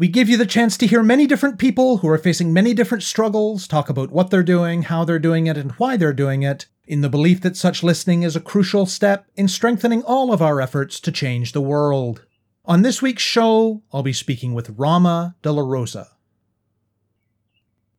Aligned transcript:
We 0.00 0.08
give 0.08 0.30
you 0.30 0.38
the 0.38 0.46
chance 0.46 0.78
to 0.78 0.86
hear 0.86 1.02
many 1.02 1.26
different 1.26 1.58
people 1.58 1.98
who 1.98 2.08
are 2.08 2.16
facing 2.16 2.54
many 2.54 2.72
different 2.72 3.02
struggles, 3.02 3.68
talk 3.68 3.90
about 3.90 4.10
what 4.10 4.30
they're 4.30 4.42
doing, 4.42 4.84
how 4.84 5.04
they're 5.04 5.18
doing 5.18 5.46
it, 5.46 5.58
and 5.58 5.72
why 5.72 5.98
they're 5.98 6.14
doing 6.14 6.42
it, 6.42 6.64
in 6.86 7.02
the 7.02 7.10
belief 7.10 7.42
that 7.42 7.54
such 7.54 7.82
listening 7.82 8.22
is 8.22 8.34
a 8.34 8.40
crucial 8.40 8.86
step 8.86 9.26
in 9.36 9.46
strengthening 9.46 10.02
all 10.04 10.32
of 10.32 10.40
our 10.40 10.58
efforts 10.58 11.00
to 11.00 11.12
change 11.12 11.52
the 11.52 11.60
world. 11.60 12.24
On 12.64 12.80
this 12.80 13.02
week's 13.02 13.22
show, 13.22 13.82
I'll 13.92 14.02
be 14.02 14.14
speaking 14.14 14.54
with 14.54 14.74
Rama 14.78 15.36
De 15.42 15.52
La 15.52 15.62
Rosa. 15.62 16.08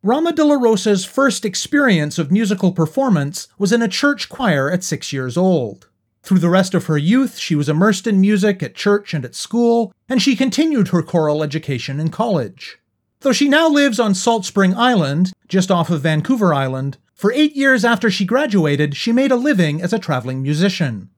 Rama 0.02 0.32
De 0.32 0.44
La 0.44 0.56
Rosa's 0.56 1.04
first 1.04 1.44
experience 1.44 2.18
of 2.18 2.32
musical 2.32 2.72
performance 2.72 3.46
was 3.58 3.70
in 3.70 3.80
a 3.80 3.86
church 3.86 4.28
choir 4.28 4.68
at 4.68 4.82
six 4.82 5.12
years 5.12 5.36
old. 5.36 5.88
Through 6.22 6.38
the 6.38 6.50
rest 6.50 6.74
of 6.74 6.86
her 6.86 6.98
youth, 6.98 7.36
she 7.36 7.56
was 7.56 7.68
immersed 7.68 8.06
in 8.06 8.20
music 8.20 8.62
at 8.62 8.74
church 8.74 9.12
and 9.12 9.24
at 9.24 9.34
school, 9.34 9.92
and 10.08 10.22
she 10.22 10.36
continued 10.36 10.88
her 10.88 11.02
choral 11.02 11.42
education 11.42 11.98
in 11.98 12.10
college. 12.10 12.78
Though 13.20 13.32
she 13.32 13.48
now 13.48 13.68
lives 13.68 13.98
on 13.98 14.14
Salt 14.14 14.44
Spring 14.44 14.74
Island, 14.74 15.32
just 15.48 15.70
off 15.70 15.90
of 15.90 16.02
Vancouver 16.02 16.54
Island, 16.54 16.98
for 17.14 17.32
eight 17.32 17.54
years 17.54 17.84
after 17.84 18.10
she 18.10 18.24
graduated, 18.24 18.96
she 18.96 19.12
made 19.12 19.30
a 19.30 19.36
living 19.36 19.82
as 19.82 19.92
a 19.92 19.98
traveling 19.98 20.42
musician. 20.42 21.10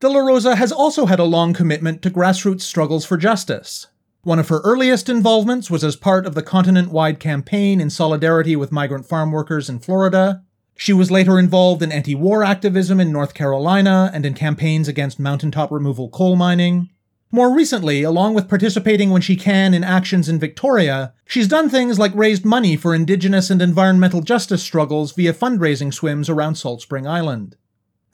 De 0.00 0.08
La 0.08 0.20
Rosa 0.20 0.56
has 0.56 0.72
also 0.72 1.06
had 1.06 1.18
a 1.18 1.24
long 1.24 1.54
commitment 1.54 2.02
to 2.02 2.10
grassroots 2.10 2.62
struggles 2.62 3.06
for 3.06 3.16
justice. 3.16 3.86
One 4.22 4.38
of 4.38 4.48
her 4.48 4.60
earliest 4.60 5.08
involvements 5.08 5.70
was 5.70 5.84
as 5.84 5.96
part 5.96 6.26
of 6.26 6.34
the 6.34 6.42
continent 6.42 6.90
wide 6.90 7.20
campaign 7.20 7.80
in 7.80 7.88
solidarity 7.90 8.56
with 8.56 8.72
migrant 8.72 9.06
farm 9.06 9.30
workers 9.30 9.70
in 9.70 9.78
Florida, 9.78 10.42
she 10.76 10.92
was 10.92 11.10
later 11.10 11.38
involved 11.38 11.82
in 11.82 11.90
anti 11.90 12.14
war 12.14 12.44
activism 12.44 13.00
in 13.00 13.10
North 13.10 13.32
Carolina 13.32 14.10
and 14.12 14.26
in 14.26 14.34
campaigns 14.34 14.88
against 14.88 15.18
mountaintop 15.18 15.70
removal 15.70 16.10
coal 16.10 16.36
mining. 16.36 16.90
More 17.32 17.52
recently, 17.52 18.02
along 18.02 18.34
with 18.34 18.48
participating 18.48 19.10
when 19.10 19.22
she 19.22 19.36
can 19.36 19.74
in 19.74 19.82
actions 19.82 20.28
in 20.28 20.38
Victoria, 20.38 21.12
she's 21.26 21.48
done 21.48 21.68
things 21.68 21.98
like 21.98 22.14
raised 22.14 22.44
money 22.44 22.76
for 22.76 22.94
Indigenous 22.94 23.50
and 23.50 23.60
environmental 23.60 24.20
justice 24.20 24.62
struggles 24.62 25.12
via 25.12 25.32
fundraising 25.32 25.92
swims 25.92 26.28
around 26.28 26.54
Salt 26.54 26.82
Spring 26.82 27.06
Island. 27.06 27.56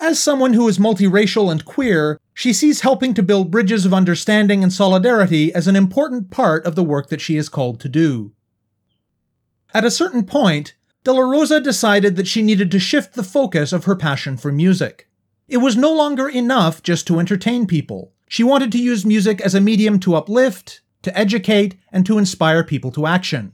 As 0.01 0.19
someone 0.19 0.55
who 0.55 0.67
is 0.67 0.79
multiracial 0.79 1.53
and 1.53 1.65
queer, 1.65 2.19
she 2.33 2.53
sees 2.53 2.81
helping 2.81 3.13
to 3.15 3.23
build 3.23 3.51
bridges 3.51 3.85
of 3.85 3.93
understanding 3.93 4.63
and 4.63 4.73
solidarity 4.73 5.53
as 5.53 5.69
an 5.69 5.77
important 5.77 6.31
part 6.31 6.65
of 6.65 6.75
the 6.75 6.83
work 6.83 7.09
that 7.09 7.21
she 7.21 7.37
is 7.37 7.49
called 7.49 7.81
to 7.81 7.89
do. 7.89 8.33
At 9.75 9.85
a 9.85 9.91
certain 9.91 10.25
point, 10.25 10.75
De 11.05 11.13
La 11.13 11.21
Rosa 11.21 11.61
decided 11.61 12.15
that 12.15 12.29
she 12.29 12.43
needed 12.43 12.71
to 12.71 12.79
shift 12.79 13.15
the 13.15 13.25
focus 13.25 13.73
of 13.73 13.87
her 13.87 13.97
passion 13.97 14.37
for 14.37 14.53
music. 14.53 15.09
It 15.49 15.57
was 15.57 15.77
no 15.77 15.93
longer 15.93 16.29
enough 16.29 16.81
just 16.81 17.09
to 17.09 17.19
entertain 17.19 17.67
people. 17.67 18.13
She 18.29 18.45
wanted 18.45 18.71
to 18.71 18.83
use 18.83 19.05
music 19.05 19.41
as 19.41 19.53
a 19.53 19.61
medium 19.61 19.99
to 19.99 20.15
uplift, 20.15 20.81
to 21.03 21.19
educate, 21.19 21.77
and 21.91 22.07
to 22.07 22.19
inspire 22.19 22.63
people 22.63 22.93
to 22.93 23.07
action. 23.07 23.53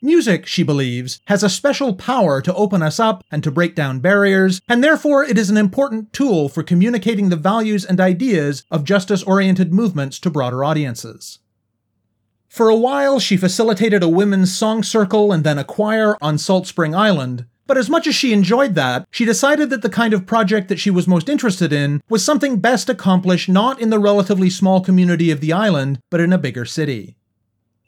Music, 0.00 0.46
she 0.46 0.62
believes, 0.62 1.20
has 1.26 1.42
a 1.42 1.50
special 1.50 1.94
power 1.94 2.40
to 2.40 2.54
open 2.54 2.82
us 2.82 2.98
up 2.98 3.22
and 3.30 3.44
to 3.44 3.50
break 3.50 3.74
down 3.74 4.00
barriers, 4.00 4.62
and 4.66 4.82
therefore 4.82 5.22
it 5.22 5.36
is 5.36 5.50
an 5.50 5.58
important 5.58 6.14
tool 6.14 6.48
for 6.48 6.62
communicating 6.62 7.28
the 7.28 7.36
values 7.36 7.84
and 7.84 8.00
ideas 8.00 8.64
of 8.70 8.84
justice 8.84 9.22
oriented 9.22 9.70
movements 9.70 10.18
to 10.18 10.30
broader 10.30 10.64
audiences. 10.64 11.40
For 12.56 12.70
a 12.70 12.74
while, 12.74 13.20
she 13.20 13.36
facilitated 13.36 14.02
a 14.02 14.08
women's 14.08 14.56
song 14.56 14.82
circle 14.82 15.30
and 15.30 15.44
then 15.44 15.58
a 15.58 15.62
choir 15.62 16.16
on 16.22 16.38
Salt 16.38 16.66
Spring 16.66 16.94
Island, 16.94 17.44
but 17.66 17.76
as 17.76 17.90
much 17.90 18.06
as 18.06 18.14
she 18.14 18.32
enjoyed 18.32 18.74
that, 18.76 19.06
she 19.10 19.26
decided 19.26 19.68
that 19.68 19.82
the 19.82 19.90
kind 19.90 20.14
of 20.14 20.24
project 20.24 20.68
that 20.68 20.78
she 20.78 20.90
was 20.90 21.06
most 21.06 21.28
interested 21.28 21.70
in 21.70 22.00
was 22.08 22.24
something 22.24 22.58
best 22.58 22.88
accomplished 22.88 23.50
not 23.50 23.78
in 23.78 23.90
the 23.90 23.98
relatively 23.98 24.48
small 24.48 24.80
community 24.80 25.30
of 25.30 25.42
the 25.42 25.52
island, 25.52 26.00
but 26.08 26.18
in 26.18 26.32
a 26.32 26.38
bigger 26.38 26.64
city. 26.64 27.18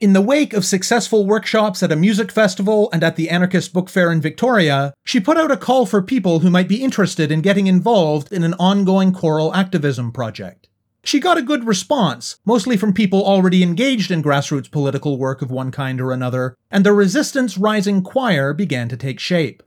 In 0.01 0.13
the 0.13 0.21
wake 0.21 0.53
of 0.53 0.67
successful 0.67 1.25
workshops 1.25 1.83
at 1.83 1.91
a 1.91 1.97
music 1.97 2.31
festival 2.31 2.91
and 2.93 3.03
at 3.03 3.17
the 3.17 3.31
Anarchist 3.31 3.73
Book 3.73 3.89
Fair 3.89 4.13
in 4.13 4.21
Victoria, 4.21 4.93
she 5.03 5.19
put 5.19 5.39
out 5.39 5.51
a 5.51 5.57
call 5.57 5.87
for 5.87 6.03
people 6.03 6.41
who 6.41 6.51
might 6.51 6.69
be 6.69 6.85
interested 6.85 7.33
in 7.33 7.41
getting 7.41 7.69
involved 7.69 8.31
in 8.31 8.45
an 8.45 8.53
ongoing 8.59 9.13
choral 9.13 9.55
activism 9.55 10.13
project. 10.13 10.68
She 11.09 11.21
got 11.21 11.39
a 11.39 11.43
good 11.43 11.67
response, 11.67 12.37
mostly 12.45 12.77
from 12.77 12.93
people 12.93 13.25
already 13.25 13.63
engaged 13.63 14.11
in 14.11 14.23
grassroots 14.23 14.71
political 14.71 15.17
work 15.17 15.41
of 15.41 15.51
one 15.51 15.71
kind 15.71 16.03
or 16.03 16.13
another, 16.13 16.55
and 16.71 16.85
the 16.85 16.93
Resistance 16.93 17.57
Rising 17.57 18.03
Choir 18.03 18.53
began 18.53 18.91
to 18.91 18.97
take 18.99 19.19
shape. 19.19 19.63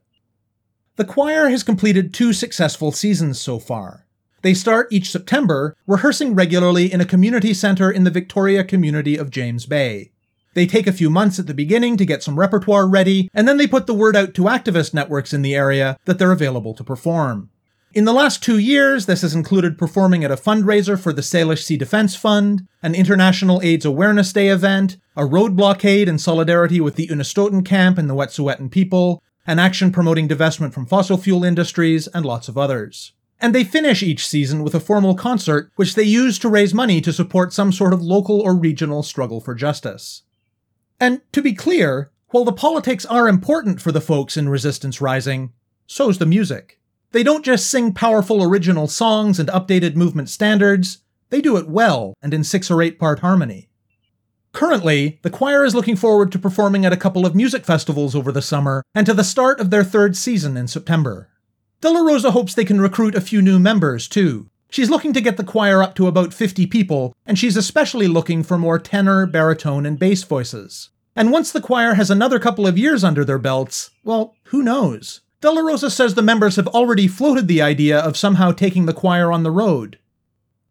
The 0.98 1.04
choir 1.04 1.50
has 1.50 1.64
completed 1.64 2.14
two 2.14 2.32
successful 2.32 2.92
seasons 2.92 3.42
so 3.42 3.58
far. 3.58 4.06
They 4.44 4.54
start 4.54 4.90
each 4.92 5.10
September, 5.10 5.76
rehearsing 5.88 6.36
regularly 6.36 6.94
in 6.94 7.02
a 7.02 7.06
community 7.06 7.56
centre 7.56 7.90
in 7.90 8.04
the 8.04 8.12
Victoria 8.12 8.64
community 8.64 9.18
of 9.18 9.32
James 9.32 9.66
Bay. 9.66 10.12
They 10.54 10.68
take 10.68 10.86
a 10.86 10.94
few 10.94 11.10
months 11.10 11.40
at 11.40 11.48
the 11.48 11.56
beginning 11.56 11.98
to 11.98 12.06
get 12.06 12.22
some 12.22 12.38
repertoire 12.38 12.88
ready, 12.88 13.32
and 13.34 13.48
then 13.48 13.58
they 13.58 13.66
put 13.66 13.88
the 13.88 13.96
word 13.96 14.16
out 14.16 14.36
to 14.36 14.44
activist 14.44 14.94
networks 14.94 15.34
in 15.34 15.42
the 15.42 15.56
area 15.56 15.98
that 16.06 16.20
they're 16.20 16.32
available 16.32 16.76
to 16.76 16.84
perform. 16.84 17.50
In 17.94 18.06
the 18.06 18.14
last 18.14 18.42
two 18.42 18.58
years, 18.58 19.06
this 19.06 19.22
has 19.22 19.36
included 19.36 19.78
performing 19.78 20.24
at 20.24 20.32
a 20.32 20.38
fundraiser 20.38 20.98
for 20.98 21.12
the 21.12 21.22
Salish 21.22 21.64
Sea 21.64 21.76
Defence 21.76 22.16
Fund, 22.16 22.66
an 22.82 22.96
International 22.96 23.62
AIDS 23.62 23.84
Awareness 23.84 24.32
Day 24.32 24.48
event, 24.48 24.96
a 25.18 25.26
road 25.26 25.58
blockade 25.58 26.08
in 26.08 26.18
solidarity 26.18 26.80
with 26.80 26.96
the 26.96 27.08
Unistoten 27.08 27.66
camp 27.66 27.98
and 27.98 28.10
the 28.10 28.16
Wet'suwet'en 28.16 28.72
people, 28.72 29.22
an 29.46 29.60
action 29.60 29.92
promoting 29.92 30.30
divestment 30.30 30.72
from 30.74 30.86
fossil 30.86 31.18
fuel 31.18 31.44
industries, 31.44 32.08
and 32.08 32.26
lots 32.26 32.48
of 32.48 32.58
others. 32.58 33.12
And 33.42 33.54
they 33.54 33.66
finish 33.66 34.02
each 34.02 34.26
season 34.26 34.64
with 34.64 34.74
a 34.74 34.80
formal 34.80 35.16
concert, 35.16 35.70
which 35.76 35.96
they 35.96 36.04
use 36.04 36.40
to 36.40 36.48
raise 36.48 36.74
money 36.74 37.02
to 37.02 37.12
support 37.12 37.52
some 37.52 37.74
sort 37.74 37.92
of 37.92 38.02
local 38.02 38.40
or 38.40 38.56
regional 38.56 39.04
struggle 39.04 39.42
for 39.42 39.54
justice. 39.54 40.24
And 40.98 41.20
to 41.34 41.42
be 41.42 41.52
clear, 41.54 42.12
while 42.30 42.46
the 42.46 42.54
politics 42.54 43.06
are 43.06 43.28
important 43.28 43.82
for 43.82 43.92
the 43.92 44.00
folks 44.00 44.38
in 44.38 44.48
Resistance 44.48 45.02
Rising, 45.02 45.52
so's 45.88 46.20
the 46.20 46.26
music. 46.26 46.78
They 47.12 47.24
don't 47.24 47.46
just 47.46 47.70
sing 47.70 47.94
powerful 47.94 48.44
original 48.44 48.88
songs 48.88 49.40
and 49.40 49.50
updated 49.50 49.96
movement 49.96 50.30
standards, 50.30 51.00
they 51.30 51.42
do 51.42 51.58
it 51.58 51.70
well 51.70 52.14
and 52.22 52.34
in 52.34 52.44
six 52.44 52.70
or 52.70 52.82
eight 52.82 53.00
part 53.00 53.20
harmony. 53.20 53.70
Currently, 54.54 55.20
the 55.22 55.30
choir 55.30 55.64
is 55.64 55.74
looking 55.74 55.96
forward 55.96 56.32
to 56.32 56.40
performing 56.40 56.86
at 56.86 56.94
a 56.94 56.98
couple 56.98 57.26
of 57.26 57.36
music 57.36 57.66
festivals 57.66 58.16
over 58.16 58.32
the 58.32 58.42
summer 58.42 58.84
and 58.94 59.06
to 59.06 59.14
the 59.14 59.24
start 59.24 59.60
of 59.60 59.70
their 59.70 59.84
third 59.84 60.18
season 60.18 60.58
in 60.58 60.68
September. 60.68 61.30
De 61.80 61.90
La 61.90 62.02
Rosa 62.02 62.32
hopes 62.32 62.54
they 62.54 62.66
can 62.66 62.82
recruit 62.82 63.16
a 63.16 63.22
few 63.22 63.42
new 63.42 63.60
members, 63.60 64.08
too. 64.08 64.50
She's 64.70 64.90
looking 64.90 65.14
to 65.14 65.22
get 65.22 65.38
the 65.38 65.44
choir 65.44 65.82
up 65.82 65.96
to 65.96 66.08
about 66.08 66.34
50 66.34 66.68
people, 66.68 67.14
and 67.26 67.40
she's 67.40 67.58
especially 67.58 68.08
looking 68.08 68.44
for 68.44 68.58
more 68.58 68.78
tenor, 68.78 69.26
baritone, 69.26 69.86
and 69.86 69.98
bass 69.98 70.24
voices. 70.24 70.90
And 71.16 71.32
once 71.32 71.52
the 71.52 71.62
choir 71.62 71.96
has 71.96 72.10
another 72.10 72.40
couple 72.40 72.68
of 72.68 72.78
years 72.78 73.04
under 73.04 73.26
their 73.26 73.40
belts, 73.40 73.90
well, 74.04 74.36
who 74.46 74.62
knows? 74.62 75.22
De 75.42 75.50
La 75.50 75.62
Rosa 75.62 75.90
says 75.90 76.14
the 76.14 76.22
members 76.22 76.56
have 76.56 76.68
already 76.68 77.08
floated 77.08 77.48
the 77.48 77.64
idea 77.64 77.98
of 77.98 78.16
somehow 78.16 78.52
taking 78.52 78.86
the 78.86 78.94
choir 78.94 79.32
on 79.32 79.42
the 79.42 79.50
road. 79.50 79.98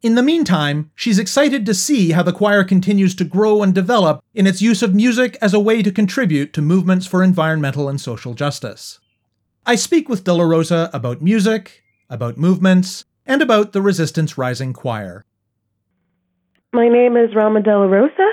In 0.01 0.15
the 0.15 0.23
meantime, 0.23 0.93
she's 0.95 1.19
excited 1.19 1.67
to 1.67 1.75
see 1.75 2.13
how 2.13 2.23
the 2.23 2.33
choir 2.33 2.63
continues 2.63 3.17
to 3.17 3.25
grow 3.25 3.65
and 3.65 3.75
develop 3.75 4.23
in 4.33 4.47
its 4.47 4.63
use 4.63 4.81
of 4.81 4.95
music 4.95 5.37
as 5.43 5.53
a 5.53 5.59
way 5.59 5.83
to 5.83 5.91
contribute 5.91 6.53
to 6.53 6.63
movements 6.63 7.05
for 7.05 7.25
environmental 7.25 7.89
and 7.89 8.01
social 8.01 8.33
justice. 8.33 9.01
I 9.67 9.75
speak 9.75 10.09
with 10.09 10.23
De 10.23 10.33
La 10.33 10.45
Rosa 10.45 10.89
about 10.93 11.21
music, 11.21 11.83
about 12.09 12.39
movements, 12.39 13.05
and 13.27 13.43
about 13.43 13.73
the 13.73 13.83
Resistance 13.83 14.39
Rising 14.39 14.73
Choir. 14.73 15.25
My 16.73 16.89
name 16.89 17.17
is 17.17 17.35
Rama 17.35 17.61
De 17.61 17.77
La 17.77 17.87
Rosa. 17.87 18.31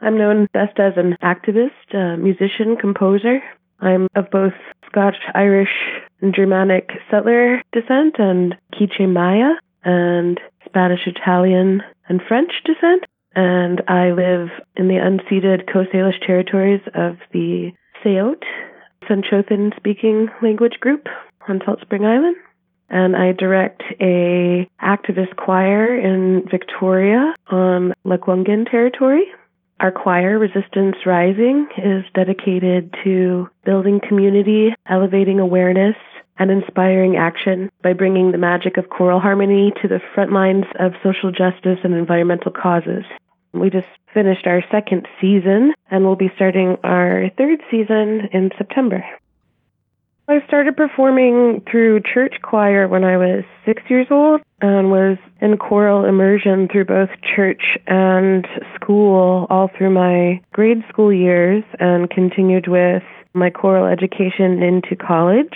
I'm 0.00 0.18
known 0.18 0.48
best 0.52 0.80
as 0.80 0.94
an 0.96 1.16
activist, 1.22 2.18
musician, 2.18 2.76
composer. 2.76 3.40
I'm 3.78 4.08
of 4.16 4.30
both 4.30 4.54
Scotch, 4.86 5.16
Irish, 5.34 5.74
and 6.20 6.34
Germanic 6.34 6.90
settler 7.10 7.62
descent 7.72 8.16
and 8.18 8.56
Quiche 8.72 9.08
Maya 9.08 9.52
and 9.84 10.40
Spanish, 10.64 11.06
Italian, 11.06 11.82
and 12.08 12.20
French 12.26 12.52
descent. 12.64 13.04
And 13.34 13.82
I 13.88 14.12
live 14.12 14.48
in 14.76 14.88
the 14.88 14.94
unceded 14.94 15.70
Coast 15.70 15.90
Salish 15.92 16.24
territories 16.26 16.80
of 16.94 17.18
the 17.32 17.72
Sayote, 18.02 18.44
Senchothan 19.08 19.76
speaking 19.76 20.28
language 20.42 20.80
group 20.80 21.06
on 21.48 21.60
Salt 21.64 21.80
Spring 21.82 22.04
Island. 22.06 22.36
And 22.88 23.16
I 23.16 23.32
direct 23.32 23.82
a 24.00 24.68
activist 24.80 25.36
choir 25.36 25.98
in 25.98 26.44
Victoria 26.50 27.34
on 27.50 27.92
Lekwungen 28.04 28.70
territory. 28.70 29.24
Our 29.78 29.92
choir, 29.92 30.38
Resistance 30.38 30.96
Rising, 31.04 31.68
is 31.76 32.04
dedicated 32.14 32.94
to 33.04 33.48
building 33.64 34.00
community, 34.00 34.74
elevating 34.88 35.38
awareness, 35.38 35.96
and 36.38 36.50
inspiring 36.50 37.16
action 37.16 37.70
by 37.82 37.92
bringing 37.92 38.32
the 38.32 38.38
magic 38.38 38.78
of 38.78 38.88
choral 38.88 39.20
harmony 39.20 39.72
to 39.82 39.88
the 39.88 40.00
front 40.14 40.32
lines 40.32 40.64
of 40.78 40.92
social 41.02 41.30
justice 41.30 41.78
and 41.84 41.94
environmental 41.94 42.52
causes. 42.52 43.04
We 43.52 43.68
just 43.68 43.88
finished 44.12 44.46
our 44.46 44.62
second 44.70 45.08
season 45.20 45.74
and 45.90 46.04
we'll 46.04 46.16
be 46.16 46.32
starting 46.36 46.76
our 46.82 47.30
third 47.36 47.60
season 47.70 48.28
in 48.32 48.50
September. 48.56 49.04
I 50.28 50.44
started 50.48 50.76
performing 50.76 51.62
through 51.70 52.00
church 52.12 52.34
choir 52.42 52.88
when 52.88 53.04
I 53.04 53.16
was 53.16 53.44
six 53.64 53.82
years 53.88 54.08
old 54.10 54.40
and 54.60 54.90
was 54.90 55.18
in 55.40 55.56
choral 55.56 56.04
immersion 56.04 56.68
through 56.70 56.86
both 56.86 57.10
church 57.36 57.62
and 57.86 58.44
school 58.74 59.46
all 59.50 59.70
through 59.76 59.90
my 59.90 60.40
grade 60.52 60.82
school 60.88 61.12
years 61.12 61.62
and 61.78 62.10
continued 62.10 62.66
with 62.66 63.04
my 63.34 63.50
choral 63.50 63.86
education 63.86 64.62
into 64.62 64.96
college. 64.96 65.54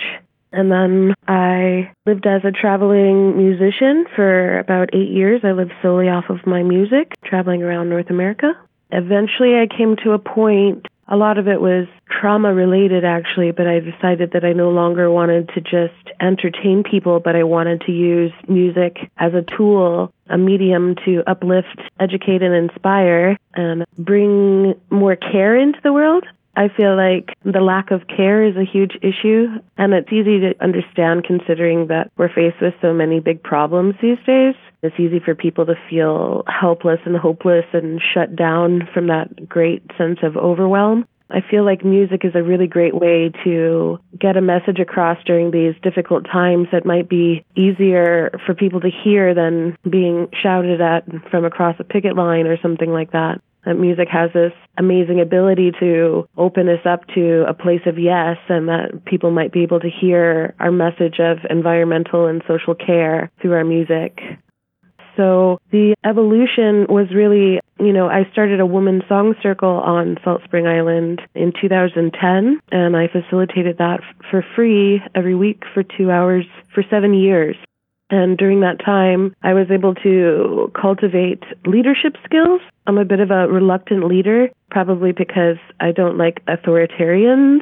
And 0.53 0.71
then 0.71 1.15
I 1.27 1.91
lived 2.05 2.25
as 2.25 2.41
a 2.45 2.51
traveling 2.51 3.35
musician 3.35 4.05
for 4.15 4.59
about 4.59 4.93
eight 4.93 5.09
years. 5.09 5.41
I 5.43 5.51
lived 5.51 5.71
solely 5.81 6.07
off 6.07 6.25
of 6.29 6.45
my 6.45 6.63
music, 6.63 7.11
traveling 7.25 7.61
around 7.61 7.89
North 7.89 8.09
America. 8.09 8.53
Eventually, 8.91 9.55
I 9.55 9.67
came 9.67 9.95
to 10.03 10.11
a 10.11 10.19
point, 10.19 10.87
a 11.11 11.17
lot 11.17 11.37
of 11.37 11.47
it 11.49 11.59
was 11.59 11.87
trauma 12.09 12.53
related 12.53 13.03
actually, 13.03 13.51
but 13.51 13.67
I 13.67 13.79
decided 13.81 14.31
that 14.31 14.45
I 14.45 14.53
no 14.53 14.69
longer 14.69 15.11
wanted 15.11 15.49
to 15.49 15.61
just 15.61 16.09
entertain 16.21 16.83
people, 16.89 17.19
but 17.19 17.35
I 17.35 17.43
wanted 17.43 17.81
to 17.81 17.91
use 17.91 18.31
music 18.47 19.11
as 19.17 19.33
a 19.33 19.43
tool, 19.57 20.13
a 20.29 20.37
medium 20.37 20.95
to 21.05 21.21
uplift, 21.27 21.81
educate, 21.99 22.41
and 22.41 22.55
inspire, 22.55 23.37
and 23.53 23.85
bring 23.97 24.73
more 24.89 25.17
care 25.17 25.57
into 25.57 25.79
the 25.83 25.91
world. 25.91 26.23
I 26.55 26.67
feel 26.67 26.97
like 26.97 27.35
the 27.45 27.61
lack 27.61 27.91
of 27.91 28.07
care 28.07 28.43
is 28.43 28.55
a 28.57 28.65
huge 28.65 28.97
issue, 29.01 29.47
and 29.77 29.93
it's 29.93 30.11
easy 30.11 30.39
to 30.41 30.53
understand 30.61 31.23
considering 31.23 31.87
that 31.87 32.11
we're 32.17 32.33
faced 32.33 32.61
with 32.61 32.73
so 32.81 32.93
many 32.93 33.19
big 33.19 33.41
problems 33.41 33.95
these 34.01 34.17
days. 34.25 34.55
It's 34.83 34.99
easy 34.99 35.19
for 35.19 35.35
people 35.35 35.65
to 35.67 35.75
feel 35.89 36.43
helpless 36.47 36.99
and 37.05 37.15
hopeless 37.15 37.65
and 37.71 38.01
shut 38.13 38.35
down 38.35 38.89
from 38.93 39.07
that 39.07 39.47
great 39.47 39.83
sense 39.97 40.19
of 40.23 40.35
overwhelm. 40.35 41.05
I 41.29 41.39
feel 41.39 41.63
like 41.63 41.85
music 41.85 42.25
is 42.25 42.35
a 42.35 42.43
really 42.43 42.67
great 42.67 42.93
way 42.93 43.31
to 43.45 43.99
get 44.19 44.35
a 44.35 44.41
message 44.41 44.79
across 44.79 45.17
during 45.25 45.51
these 45.51 45.75
difficult 45.81 46.25
times 46.25 46.67
that 46.73 46.85
might 46.85 47.07
be 47.07 47.45
easier 47.55 48.37
for 48.45 48.53
people 48.53 48.81
to 48.81 48.89
hear 48.89 49.33
than 49.33 49.77
being 49.89 50.27
shouted 50.43 50.81
at 50.81 51.05
from 51.29 51.45
across 51.45 51.77
a 51.79 51.85
picket 51.85 52.17
line 52.17 52.47
or 52.47 52.57
something 52.61 52.91
like 52.91 53.11
that 53.11 53.41
that 53.65 53.75
music 53.75 54.07
has 54.09 54.31
this 54.33 54.53
amazing 54.77 55.19
ability 55.19 55.71
to 55.79 56.27
open 56.37 56.67
us 56.67 56.85
up 56.85 57.05
to 57.15 57.45
a 57.47 57.53
place 57.53 57.81
of 57.85 57.99
yes 57.99 58.37
and 58.49 58.67
that 58.67 59.05
people 59.05 59.31
might 59.31 59.51
be 59.51 59.63
able 59.63 59.79
to 59.79 59.89
hear 59.89 60.55
our 60.59 60.71
message 60.71 61.19
of 61.19 61.39
environmental 61.49 62.27
and 62.27 62.41
social 62.47 62.75
care 62.75 63.31
through 63.41 63.53
our 63.53 63.65
music. 63.65 64.19
So 65.17 65.59
the 65.71 65.93
evolution 66.05 66.87
was 66.87 67.13
really, 67.13 67.59
you 67.79 67.93
know, 67.93 68.07
I 68.07 68.29
started 68.31 68.59
a 68.59 68.65
women's 68.65 69.03
song 69.09 69.35
circle 69.43 69.69
on 69.69 70.17
Salt 70.23 70.41
Spring 70.45 70.67
Island 70.67 71.21
in 71.35 71.51
2010 71.59 72.59
and 72.71 72.95
I 72.95 73.07
facilitated 73.07 73.77
that 73.77 73.99
for 74.29 74.43
free 74.55 75.01
every 75.13 75.35
week 75.35 75.63
for 75.73 75.83
2 75.83 76.09
hours 76.09 76.45
for 76.73 76.83
7 76.89 77.13
years. 77.13 77.55
And 78.11 78.37
during 78.37 78.59
that 78.59 78.83
time, 78.83 79.33
I 79.41 79.53
was 79.53 79.71
able 79.71 79.95
to 79.95 80.71
cultivate 80.79 81.43
leadership 81.65 82.17
skills. 82.25 82.61
I'm 82.85 82.97
a 82.97 83.05
bit 83.05 83.21
of 83.21 83.31
a 83.31 83.47
reluctant 83.47 84.05
leader, 84.05 84.49
probably 84.69 85.13
because 85.13 85.57
I 85.79 85.91
don't 85.91 86.17
like 86.17 86.45
authoritarians. 86.45 87.59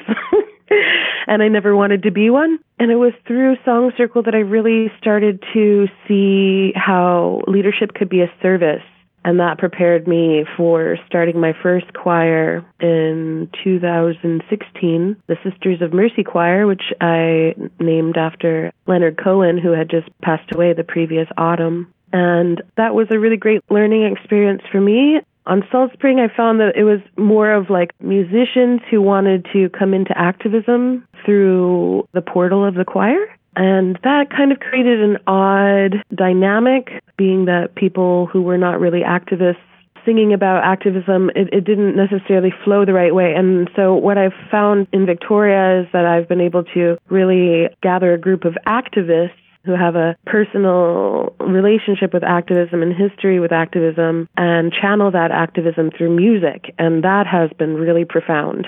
and 1.28 1.44
I 1.44 1.48
never 1.48 1.76
wanted 1.76 2.04
to 2.04 2.12
be 2.12 2.30
one. 2.32 2.58
And 2.80 2.92
it 2.92 2.96
was 2.96 3.14
through 3.28 3.58
Song 3.64 3.92
Circle 3.96 4.24
that 4.24 4.34
I 4.34 4.40
really 4.40 4.92
started 5.00 5.44
to 5.54 5.88
see 6.08 6.74
how 6.76 7.42
leadership 7.48 7.94
could 7.94 8.10
be 8.10 8.22
a 8.22 8.32
service 8.42 8.84
and 9.30 9.40
that 9.40 9.60
prepared 9.60 10.08
me 10.08 10.44
for 10.58 10.98
starting 11.06 11.40
my 11.40 11.54
first 11.62 11.94
choir 11.94 12.66
in 12.80 13.48
2016, 13.64 15.16
the 15.28 15.38
Sisters 15.44 15.84
of 15.84 15.94
Mercy 15.94 16.24
Choir, 16.24 16.66
which 16.66 16.82
I 17.00 17.54
named 17.80 18.18
after 18.18 18.72
Leonard 18.88 19.22
Cohen, 19.24 19.60
who 19.60 19.70
had 19.72 19.88
just 19.88 20.08
passed 20.24 20.52
away 20.52 20.74
the 20.74 20.84
previous 20.84 21.28
autumn. 21.38 21.94
And 22.12 22.64
that 22.76 22.96
was 22.96 23.06
a 23.12 23.20
really 23.20 23.38
great 23.38 23.62
learning 23.70 24.12
experience 24.12 24.64
for 24.72 24.82
me. 24.82 25.20
On 25.46 25.62
Salt 25.72 25.94
Spring, 25.94 26.20
I 26.20 26.36
found 26.36 26.60
that 26.60 26.76
it 26.76 26.84
was 26.84 27.00
more 27.16 27.54
of 27.54 27.70
like 27.70 27.92
musicians 28.00 28.82
who 28.90 29.00
wanted 29.00 29.46
to 29.54 29.70
come 29.70 29.94
into 29.94 30.18
activism 30.18 31.08
through 31.24 32.08
the 32.14 32.22
portal 32.22 32.66
of 32.66 32.74
the 32.74 32.86
choir. 32.86 33.28
And 33.56 34.00
that 34.04 34.30
kind 34.30 34.52
of 34.52 34.60
created 34.60 35.02
an 35.02 35.18
odd 35.28 36.04
dynamic, 36.14 37.04
being 37.18 37.46
that 37.46 37.76
people 37.76 38.28
who 38.28 38.42
were 38.42 38.58
not 38.58 38.80
really 38.80 39.02
activists 39.02 39.58
singing 40.06 40.34
about 40.34 40.64
activism, 40.64 41.30
it, 41.36 41.54
it, 41.54 41.66
didn't 41.66 41.96
necessarily 41.96 42.54
flow 42.64 42.86
the 42.86 42.94
right 42.94 43.14
way. 43.14 43.34
And 43.36 43.70
so, 43.76 43.94
what 43.96 44.18
I've 44.18 44.34
found 44.50 44.88
in 44.94 45.06
Victoria 45.06 45.82
is 45.82 45.88
that 45.94 46.06
I've 46.06 46.28
been 46.28 46.42
able 46.42 46.64
to 46.76 46.98
really 47.10 47.68
gather 47.84 48.14
a 48.14 48.18
group 48.18 48.46
of 48.46 48.58
activists 48.66 49.32
who 49.66 49.76
have 49.76 49.96
a 49.96 50.16
personal 50.26 51.36
relationship 51.40 52.14
with 52.14 52.24
activism 52.24 52.82
and 52.82 52.94
history 52.96 53.40
with 53.40 53.52
activism 53.52 54.28
and 54.38 54.72
channel 54.72 55.12
that 55.12 55.32
activism 55.32 55.92
through 55.96 56.16
music. 56.16 56.74
And 56.80 57.04
that 57.04 57.28
has 57.28 57.50
been 57.58 57.76
really 57.76 58.06
profound. 58.06 58.68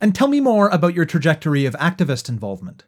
And 0.00 0.14
tell 0.14 0.28
me 0.28 0.40
more 0.40 0.68
about 0.68 0.94
your 0.94 1.06
trajectory 1.06 1.64
of 1.66 1.74
activist 1.74 2.28
involvement. 2.28 2.84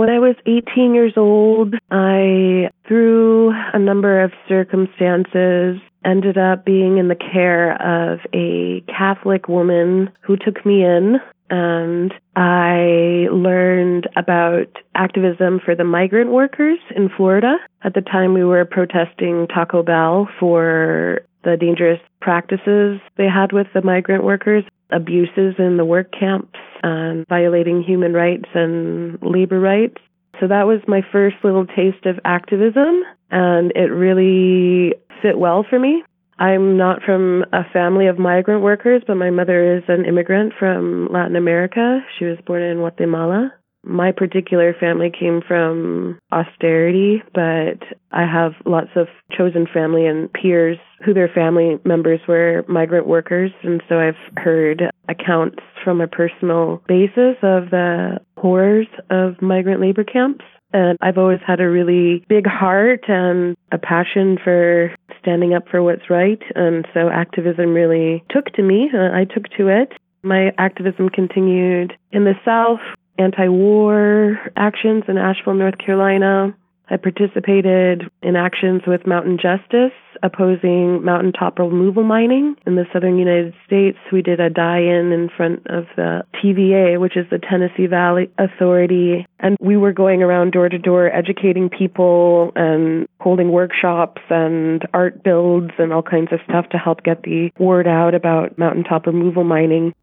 When 0.00 0.08
I 0.08 0.18
was 0.18 0.34
18 0.46 0.94
years 0.94 1.12
old, 1.18 1.74
I, 1.90 2.70
through 2.88 3.52
a 3.74 3.78
number 3.78 4.22
of 4.22 4.32
circumstances, 4.48 5.78
ended 6.06 6.38
up 6.38 6.64
being 6.64 6.96
in 6.96 7.08
the 7.08 7.14
care 7.14 7.72
of 7.74 8.20
a 8.32 8.82
Catholic 8.88 9.46
woman 9.46 10.08
who 10.22 10.38
took 10.38 10.64
me 10.64 10.82
in. 10.82 11.16
And 11.50 12.14
I 12.34 13.28
learned 13.30 14.08
about 14.16 14.74
activism 14.94 15.60
for 15.62 15.74
the 15.74 15.84
migrant 15.84 16.30
workers 16.30 16.78
in 16.96 17.10
Florida. 17.14 17.56
At 17.84 17.92
the 17.92 18.00
time, 18.00 18.32
we 18.32 18.42
were 18.42 18.64
protesting 18.64 19.48
Taco 19.48 19.82
Bell 19.82 20.30
for 20.40 21.20
the 21.44 21.56
dangerous 21.56 22.00
practices 22.20 23.00
they 23.16 23.26
had 23.26 23.52
with 23.52 23.66
the 23.74 23.82
migrant 23.82 24.24
workers, 24.24 24.64
abuses 24.90 25.54
in 25.58 25.76
the 25.76 25.84
work 25.84 26.12
camps, 26.18 26.58
and 26.82 27.26
violating 27.28 27.82
human 27.82 28.12
rights 28.12 28.48
and 28.54 29.18
labor 29.22 29.60
rights. 29.60 29.98
So 30.40 30.48
that 30.48 30.66
was 30.66 30.80
my 30.88 31.02
first 31.12 31.36
little 31.44 31.66
taste 31.66 32.06
of 32.06 32.18
activism, 32.24 33.02
and 33.30 33.72
it 33.74 33.92
really 33.92 34.94
fit 35.22 35.38
well 35.38 35.64
for 35.68 35.78
me. 35.78 36.02
I'm 36.38 36.78
not 36.78 37.02
from 37.02 37.44
a 37.52 37.64
family 37.70 38.06
of 38.06 38.18
migrant 38.18 38.62
workers, 38.62 39.02
but 39.06 39.16
my 39.16 39.28
mother 39.28 39.76
is 39.76 39.82
an 39.88 40.06
immigrant 40.06 40.54
from 40.58 41.08
Latin 41.12 41.36
America. 41.36 42.00
She 42.18 42.24
was 42.24 42.38
born 42.46 42.62
in 42.62 42.78
Guatemala. 42.78 43.52
My 43.82 44.12
particular 44.12 44.74
family 44.78 45.10
came 45.10 45.40
from 45.46 46.18
austerity, 46.32 47.22
but 47.34 47.82
I 48.12 48.26
have 48.26 48.52
lots 48.66 48.90
of 48.94 49.08
chosen 49.36 49.66
family 49.72 50.06
and 50.06 50.32
peers 50.32 50.78
who 51.04 51.14
their 51.14 51.28
family 51.28 51.78
members 51.84 52.20
were 52.28 52.64
migrant 52.68 53.06
workers. 53.06 53.50
And 53.62 53.82
so 53.88 53.98
I've 53.98 54.14
heard 54.36 54.82
accounts 55.08 55.60
from 55.82 56.00
a 56.00 56.06
personal 56.06 56.82
basis 56.86 57.36
of 57.42 57.70
the 57.70 58.18
horrors 58.36 58.86
of 59.08 59.40
migrant 59.40 59.80
labor 59.80 60.04
camps. 60.04 60.44
And 60.72 60.96
I've 61.00 61.18
always 61.18 61.40
had 61.44 61.60
a 61.60 61.68
really 61.68 62.24
big 62.28 62.46
heart 62.46 63.04
and 63.08 63.56
a 63.72 63.78
passion 63.78 64.38
for 64.42 64.94
standing 65.20 65.54
up 65.54 65.68
for 65.68 65.82
what's 65.82 66.08
right. 66.08 66.40
And 66.54 66.86
so 66.94 67.08
activism 67.08 67.74
really 67.74 68.22
took 68.30 68.46
to 68.54 68.62
me. 68.62 68.88
Uh, 68.92 69.10
I 69.12 69.24
took 69.24 69.48
to 69.56 69.68
it. 69.68 69.92
My 70.22 70.52
activism 70.58 71.08
continued 71.08 71.94
in 72.12 72.24
the 72.24 72.34
South 72.44 72.80
anti 73.20 73.48
war 73.48 74.38
actions 74.56 75.04
in 75.08 75.18
Asheville, 75.18 75.54
North 75.54 75.78
Carolina. 75.78 76.54
I 76.88 76.96
participated 76.96 78.10
in 78.22 78.34
actions 78.34 78.82
with 78.86 79.06
Mountain 79.06 79.38
Justice 79.40 79.92
opposing 80.22 81.04
mountaintop 81.04 81.58
removal 81.58 82.02
mining 82.02 82.56
in 82.66 82.76
the 82.76 82.84
southern 82.92 83.18
United 83.18 83.54
States. 83.66 83.98
We 84.12 84.22
did 84.22 84.40
a 84.40 84.50
die 84.50 84.80
in 84.80 85.12
in 85.12 85.28
front 85.34 85.66
of 85.66 85.86
the 85.96 86.24
TVA, 86.34 87.00
which 87.00 87.16
is 87.16 87.26
the 87.30 87.38
Tennessee 87.38 87.86
Valley 87.86 88.30
Authority. 88.38 89.26
And 89.38 89.56
we 89.60 89.76
were 89.76 89.92
going 89.92 90.22
around 90.22 90.52
door 90.52 90.68
to 90.68 90.78
door 90.78 91.06
educating 91.06 91.68
people 91.70 92.52
and 92.54 93.08
holding 93.20 93.50
workshops 93.50 94.22
and 94.28 94.86
art 94.92 95.22
builds 95.22 95.70
and 95.78 95.92
all 95.92 96.02
kinds 96.02 96.32
of 96.32 96.40
stuff 96.44 96.68
to 96.70 96.78
help 96.78 97.02
get 97.02 97.22
the 97.22 97.50
word 97.58 97.86
out 97.86 98.14
about 98.14 98.58
mountaintop 98.58 99.06
removal 99.06 99.44
mining. 99.44 99.94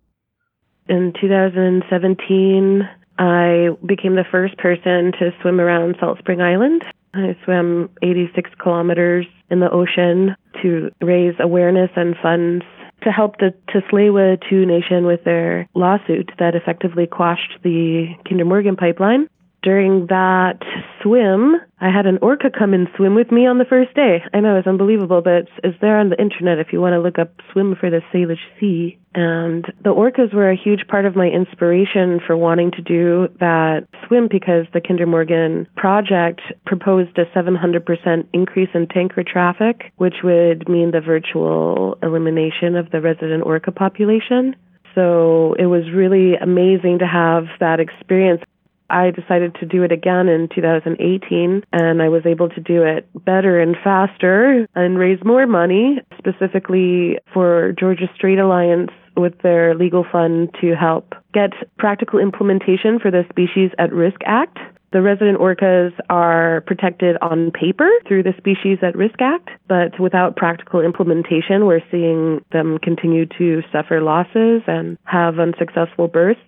In 0.89 1.13
2017, 1.19 2.87
I 3.17 3.69
became 3.85 4.15
the 4.15 4.25
first 4.29 4.57
person 4.57 5.11
to 5.19 5.31
swim 5.41 5.59
around 5.59 5.95
Salt 5.99 6.19
Spring 6.19 6.41
Island. 6.41 6.83
I 7.13 7.35
swam 7.45 7.89
86 8.01 8.51
kilometers 8.61 9.25
in 9.49 9.59
the 9.59 9.69
ocean 9.69 10.35
to 10.61 10.91
raise 11.01 11.35
awareness 11.39 11.89
and 11.95 12.15
funds 12.21 12.65
to 13.03 13.11
help 13.11 13.37
the 13.37 13.53
Tsleil-Waututh 13.69 14.67
Nation 14.67 15.05
with 15.05 15.23
their 15.23 15.67
lawsuit 15.73 16.31
that 16.39 16.55
effectively 16.55 17.07
quashed 17.07 17.59
the 17.63 18.07
Kinder 18.27 18.45
Morgan 18.45 18.75
pipeline 18.75 19.27
during 19.67 20.07
that 20.07 20.59
swim, 21.03 21.57
I 21.81 21.91
had 21.91 22.05
an 22.05 22.19
orca 22.21 22.49
come 22.49 22.73
and 22.73 22.87
swim 22.95 23.15
with 23.15 23.33
me 23.33 23.45
on 23.45 23.57
the 23.57 23.65
first 23.65 23.93
day. 23.95 24.23
I 24.33 24.39
know 24.39 24.55
it's 24.55 24.65
unbelievable, 24.65 25.21
but 25.21 25.33
it's, 25.33 25.51
it's 25.61 25.77
there 25.81 25.99
on 25.99 26.07
the 26.07 26.17
internet 26.17 26.57
if 26.57 26.71
you 26.71 26.79
want 26.79 26.93
to 26.93 27.01
look 27.01 27.19
up 27.19 27.33
swim 27.51 27.75
for 27.77 27.89
the 27.89 27.99
Salish 28.13 28.39
Sea. 28.61 28.97
And 29.13 29.65
the 29.83 29.89
orcas 29.89 30.33
were 30.33 30.49
a 30.49 30.55
huge 30.55 30.87
part 30.87 31.03
of 31.03 31.17
my 31.17 31.27
inspiration 31.27 32.21
for 32.25 32.37
wanting 32.37 32.71
to 32.77 32.81
do 32.81 33.27
that 33.41 33.89
swim 34.07 34.29
because 34.31 34.67
the 34.73 34.79
Kinder 34.79 35.05
Morgan 35.05 35.67
project 35.75 36.39
proposed 36.65 37.17
a 37.17 37.25
700% 37.37 38.25
increase 38.31 38.69
in 38.73 38.87
tanker 38.87 39.21
traffic, 39.21 39.91
which 39.97 40.23
would 40.23 40.69
mean 40.69 40.91
the 40.91 41.01
virtual 41.01 41.97
elimination 42.01 42.77
of 42.77 42.89
the 42.91 43.01
resident 43.01 43.43
orca 43.43 43.73
population. 43.73 44.55
So 44.95 45.55
it 45.59 45.65
was 45.65 45.83
really 45.93 46.35
amazing 46.35 46.99
to 46.99 47.05
have 47.05 47.47
that 47.59 47.81
experience. 47.81 48.41
I 48.89 49.11
decided 49.11 49.55
to 49.55 49.65
do 49.65 49.83
it 49.83 49.91
again 49.91 50.27
in 50.27 50.49
2018, 50.53 51.63
and 51.73 52.01
I 52.01 52.09
was 52.09 52.25
able 52.25 52.49
to 52.49 52.61
do 52.61 52.83
it 52.83 53.07
better 53.25 53.59
and 53.59 53.75
faster 53.83 54.67
and 54.75 54.97
raise 54.97 55.23
more 55.23 55.47
money, 55.47 55.99
specifically 56.17 57.19
for 57.33 57.73
Georgia 57.79 58.09
Strait 58.15 58.39
Alliance 58.39 58.91
with 59.15 59.37
their 59.41 59.75
legal 59.75 60.05
fund 60.09 60.49
to 60.61 60.75
help 60.75 61.15
get 61.33 61.51
practical 61.77 62.19
implementation 62.19 62.99
for 62.99 63.11
the 63.11 63.23
Species 63.29 63.71
at 63.79 63.91
Risk 63.91 64.21
Act. 64.25 64.57
The 64.93 65.01
resident 65.01 65.39
orcas 65.39 65.91
are 66.09 66.61
protected 66.65 67.17
on 67.21 67.51
paper 67.51 67.89
through 68.07 68.23
the 68.23 68.33
Species 68.37 68.77
at 68.81 68.95
Risk 68.95 69.21
Act, 69.21 69.49
but 69.67 69.99
without 69.99 70.37
practical 70.37 70.79
implementation, 70.79 71.65
we're 71.65 71.81
seeing 71.91 72.41
them 72.53 72.77
continue 72.81 73.25
to 73.37 73.63
suffer 73.71 74.01
losses 74.01 74.61
and 74.65 74.97
have 75.03 75.39
unsuccessful 75.39 76.07
births. 76.07 76.39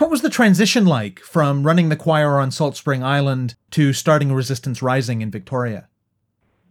What 0.00 0.08
was 0.08 0.22
the 0.22 0.30
transition 0.30 0.86
like 0.86 1.20
from 1.20 1.62
running 1.62 1.90
the 1.90 1.94
choir 1.94 2.38
on 2.38 2.50
Salt 2.50 2.74
Spring 2.74 3.04
Island 3.04 3.54
to 3.72 3.92
starting 3.92 4.30
a 4.30 4.34
Resistance 4.34 4.80
Rising 4.80 5.20
in 5.20 5.30
Victoria? 5.30 5.88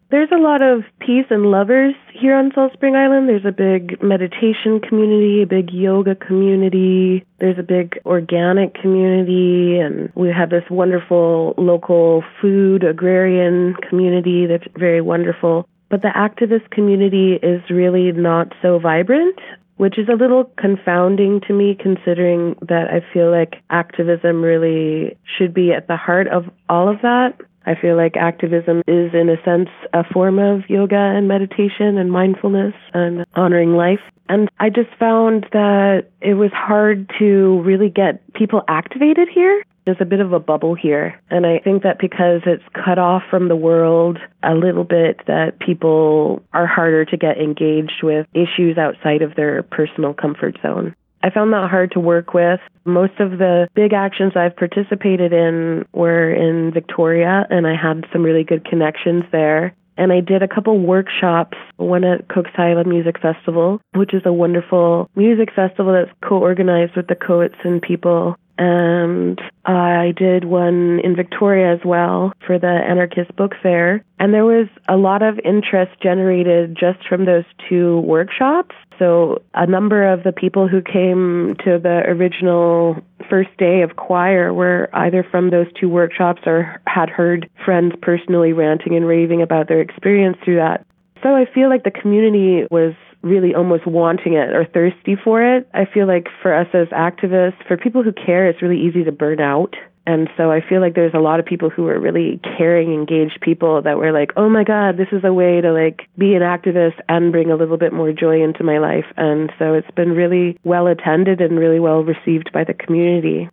There's 0.10 0.32
a 0.32 0.42
lot 0.42 0.64
of 0.64 0.82
peace 1.00 1.28
and 1.30 1.52
lovers 1.52 1.94
here 2.12 2.36
on 2.36 2.52
Salt 2.56 2.74
Spring 2.74 2.96
Island. 2.96 3.30
There's 3.30 3.46
a 3.46 3.52
big 3.52 4.02
meditation 4.02 4.80
community, 4.80 5.44
a 5.44 5.46
big 5.46 5.70
yoga 5.70 6.16
community. 6.16 7.24
There's 7.40 7.60
a 7.60 7.64
big 7.64 8.00
organic 8.04 8.74
community, 8.74 9.78
and 9.78 10.12
we 10.16 10.30
have 10.30 10.50
this 10.50 10.68
wonderful 10.72 11.54
local 11.60 12.24
food 12.42 12.84
agrarian 12.84 13.76
community 13.88 14.48
that's 14.48 14.66
very 14.76 15.02
wonderful. 15.02 15.70
But 15.90 16.02
the 16.02 16.10
activist 16.16 16.72
community 16.72 17.34
is 17.44 17.62
really 17.70 18.12
not 18.12 18.54
so 18.64 18.80
vibrant 18.80 19.38
which 19.80 19.98
is 19.98 20.10
a 20.10 20.16
little 20.16 20.44
confounding 20.58 21.40
to 21.48 21.54
me 21.54 21.74
considering 21.74 22.54
that 22.68 22.90
I 22.92 23.00
feel 23.14 23.32
like 23.32 23.64
activism 23.70 24.42
really 24.42 25.18
should 25.38 25.54
be 25.54 25.72
at 25.72 25.88
the 25.88 25.96
heart 25.96 26.28
of 26.28 26.44
all 26.68 26.90
of 26.90 27.02
that. 27.02 27.40
I 27.66 27.76
feel 27.76 27.96
like 27.96 28.18
activism 28.18 28.82
is, 28.88 29.14
in 29.14 29.30
a 29.30 29.42
sense, 29.46 29.70
a 29.94 30.04
form 30.04 30.38
of 30.38 30.70
yoga 30.70 30.98
and 30.98 31.30
meditation 31.30 31.98
and 31.98 32.12
mindfulness 32.12 32.74
and 32.94 33.26
honoring 33.36 33.74
life. 33.74 34.02
And 34.28 34.50
I 34.60 34.70
just 34.70 34.90
found 35.00 35.46
that 35.54 36.10
it 36.20 36.34
was 36.34 36.52
hard 36.54 37.10
to 37.20 37.62
really 37.64 37.90
get 37.90 38.22
people 38.34 38.64
activated 38.68 39.30
here. 39.34 39.64
There's 39.90 40.02
a 40.02 40.06
bit 40.06 40.20
of 40.20 40.34
a 40.34 40.40
bubble 40.40 40.76
here. 40.76 41.20
And 41.32 41.48
I 41.48 41.58
think 41.58 41.82
that 41.82 41.98
because 41.98 42.42
it's 42.46 42.64
cut 42.76 43.00
off 43.00 43.24
from 43.28 43.48
the 43.48 43.56
world 43.56 44.20
a 44.44 44.54
little 44.54 44.84
bit, 44.84 45.20
that 45.26 45.60
people 45.60 46.44
are 46.54 46.68
harder 46.68 47.06
to 47.06 47.18
get 47.18 47.40
engaged 47.40 48.04
with 48.04 48.28
issues 48.36 48.78
outside 48.78 49.24
of 49.24 49.34
their 49.34 49.64
personal 49.64 50.14
comfort 50.14 50.60
zone. 50.62 50.96
I 51.24 51.32
found 51.32 51.54
that 51.54 51.72
hard 51.72 51.94
to 51.94 52.00
work 52.00 52.36
with. 52.36 52.60
Most 52.86 53.20
of 53.20 53.40
the 53.40 53.68
big 53.74 53.94
actions 53.94 54.34
I've 54.36 54.56
participated 54.56 55.34
in 55.34 55.88
were 55.92 56.32
in 56.32 56.72
Victoria, 56.72 57.48
and 57.50 57.66
I 57.66 57.76
had 57.76 58.06
some 58.14 58.22
really 58.22 58.44
good 58.44 58.66
connections 58.66 59.24
there. 59.32 59.74
And 59.98 60.14
I 60.14 60.22
did 60.22 60.44
a 60.44 60.48
couple 60.48 60.80
workshops, 60.80 61.58
one 61.78 62.04
at 62.04 62.26
Highland 62.30 62.88
Music 62.88 63.20
Festival, 63.20 63.82
which 63.96 64.14
is 64.14 64.22
a 64.24 64.32
wonderful 64.32 65.10
music 65.16 65.50
festival 65.54 65.94
that's 65.94 66.16
co 66.24 66.38
organized 66.38 66.96
with 66.96 67.08
the 67.08 67.16
Coetzin 67.16 67.82
people 67.82 68.38
and 68.60 69.42
I 69.66 70.14
did 70.18 70.44
one 70.44 71.00
in 71.04 71.16
Victoria 71.16 71.74
as 71.74 71.80
well 71.86 72.34
for 72.46 72.60
the 72.60 72.68
Anarchist 72.68 73.34
Book 73.38 73.54
Fair. 73.64 74.04
And 74.20 74.34
there 74.34 74.46
was 74.46 74.68
a 74.90 74.98
lot 74.98 75.22
of 75.22 75.40
interest 75.46 75.94
generated 76.04 76.76
just 76.78 77.08
from 77.08 77.24
those 77.24 77.46
two 77.70 78.02
workshops. 78.02 78.76
So 79.00 79.42
a 79.54 79.66
number 79.66 80.12
of 80.12 80.24
the 80.24 80.34
people 80.34 80.68
who 80.68 80.82
came 80.82 81.56
to 81.64 81.80
the 81.80 82.04
original 82.06 82.98
first 83.30 83.56
day 83.58 83.82
of 83.82 83.96
choir 83.96 84.54
were 84.54 84.90
either 84.92 85.26
from 85.32 85.52
those 85.52 85.68
two 85.80 85.88
workshops 85.88 86.42
or 86.46 86.82
had 86.86 87.10
heard 87.10 87.50
friends 87.64 87.94
personally 88.02 88.52
ranting 88.52 88.94
and 88.94 89.08
raving 89.08 89.42
about 89.42 89.70
their 89.70 89.80
experience 89.80 90.38
through 90.44 90.58
that. 90.58 90.86
So 91.24 91.30
I 91.30 91.46
feel 91.46 91.70
like 91.70 91.86
the 91.86 91.92
community 91.92 92.68
was 92.70 92.94
really 93.22 93.54
almost 93.54 93.86
wanting 93.86 94.34
it 94.34 94.50
or 94.56 94.66
thirsty 94.66 95.16
for 95.22 95.44
it. 95.44 95.68
I 95.74 95.86
feel 95.86 96.08
like 96.08 96.28
for 96.42 96.54
us 96.54 96.68
as 96.74 96.88
activists, 96.88 97.66
for 97.68 97.78
people 97.78 98.04
who 98.04 98.14
care, 98.14 98.48
it's 98.48 98.62
really 98.62 98.80
easy 98.80 99.04
to 99.04 99.12
burn 99.12 99.40
out. 99.40 99.76
And 100.08 100.28
so 100.38 100.52
I 100.52 100.60
feel 100.68 100.82
like 100.82 100.96
there's 100.96 101.14
a 101.14 101.20
lot 101.20 101.40
of 101.40 101.46
people 101.46 101.70
who 101.70 101.88
are 101.88 102.00
really 102.00 102.40
caring, 102.58 102.94
engaged 102.94 103.40
people 103.42 103.82
that 103.84 103.98
were 103.98 104.12
like, 104.12 104.32
oh 104.38 104.50
my 104.50 104.64
God, 104.64 104.98
this 104.98 105.10
is 105.12 105.24
a 105.24 105.34
way 105.34 105.62
to 105.62 105.72
like 105.72 106.02
be 106.18 106.34
an 106.34 106.42
activist 106.42 107.00
and 107.08 107.32
bring 107.32 107.52
a 107.52 107.56
little 107.56 107.78
bit 107.78 107.94
more 107.94 108.12
joy 108.12 108.42
into 108.42 108.64
my 108.64 108.80
life. 108.80 109.06
And 109.18 109.52
so 109.60 109.74
it's 109.74 109.92
been 109.92 110.12
really 110.12 110.58
well 110.64 110.88
attended 110.88 111.42
and 111.42 111.60
really 111.60 111.80
well 111.80 112.04
received 112.04 112.52
by 112.52 112.64
the 112.64 112.74
community. 112.74 113.50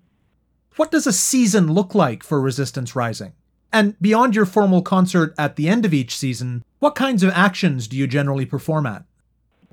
What 0.77 0.91
does 0.91 1.07
a 1.07 1.13
season 1.13 1.73
look 1.73 1.95
like 1.95 2.23
for 2.23 2.41
Resistance 2.41 2.97
Rising? 2.97 3.33
And 3.73 3.99
beyond 4.01 4.35
your 4.35 4.47
formal 4.47 4.81
concert 4.81 5.35
at 5.37 5.57
the 5.57 5.69
end 5.69 5.85
of 5.85 5.93
each 5.93 6.17
season, 6.17 6.65
what 6.79 6.95
kinds 6.95 7.23
of 7.23 7.31
actions 7.31 7.89
do 7.89 7.97
you 7.97 8.07
generally 8.07 8.47
perform 8.47 8.87
at? 8.87 9.05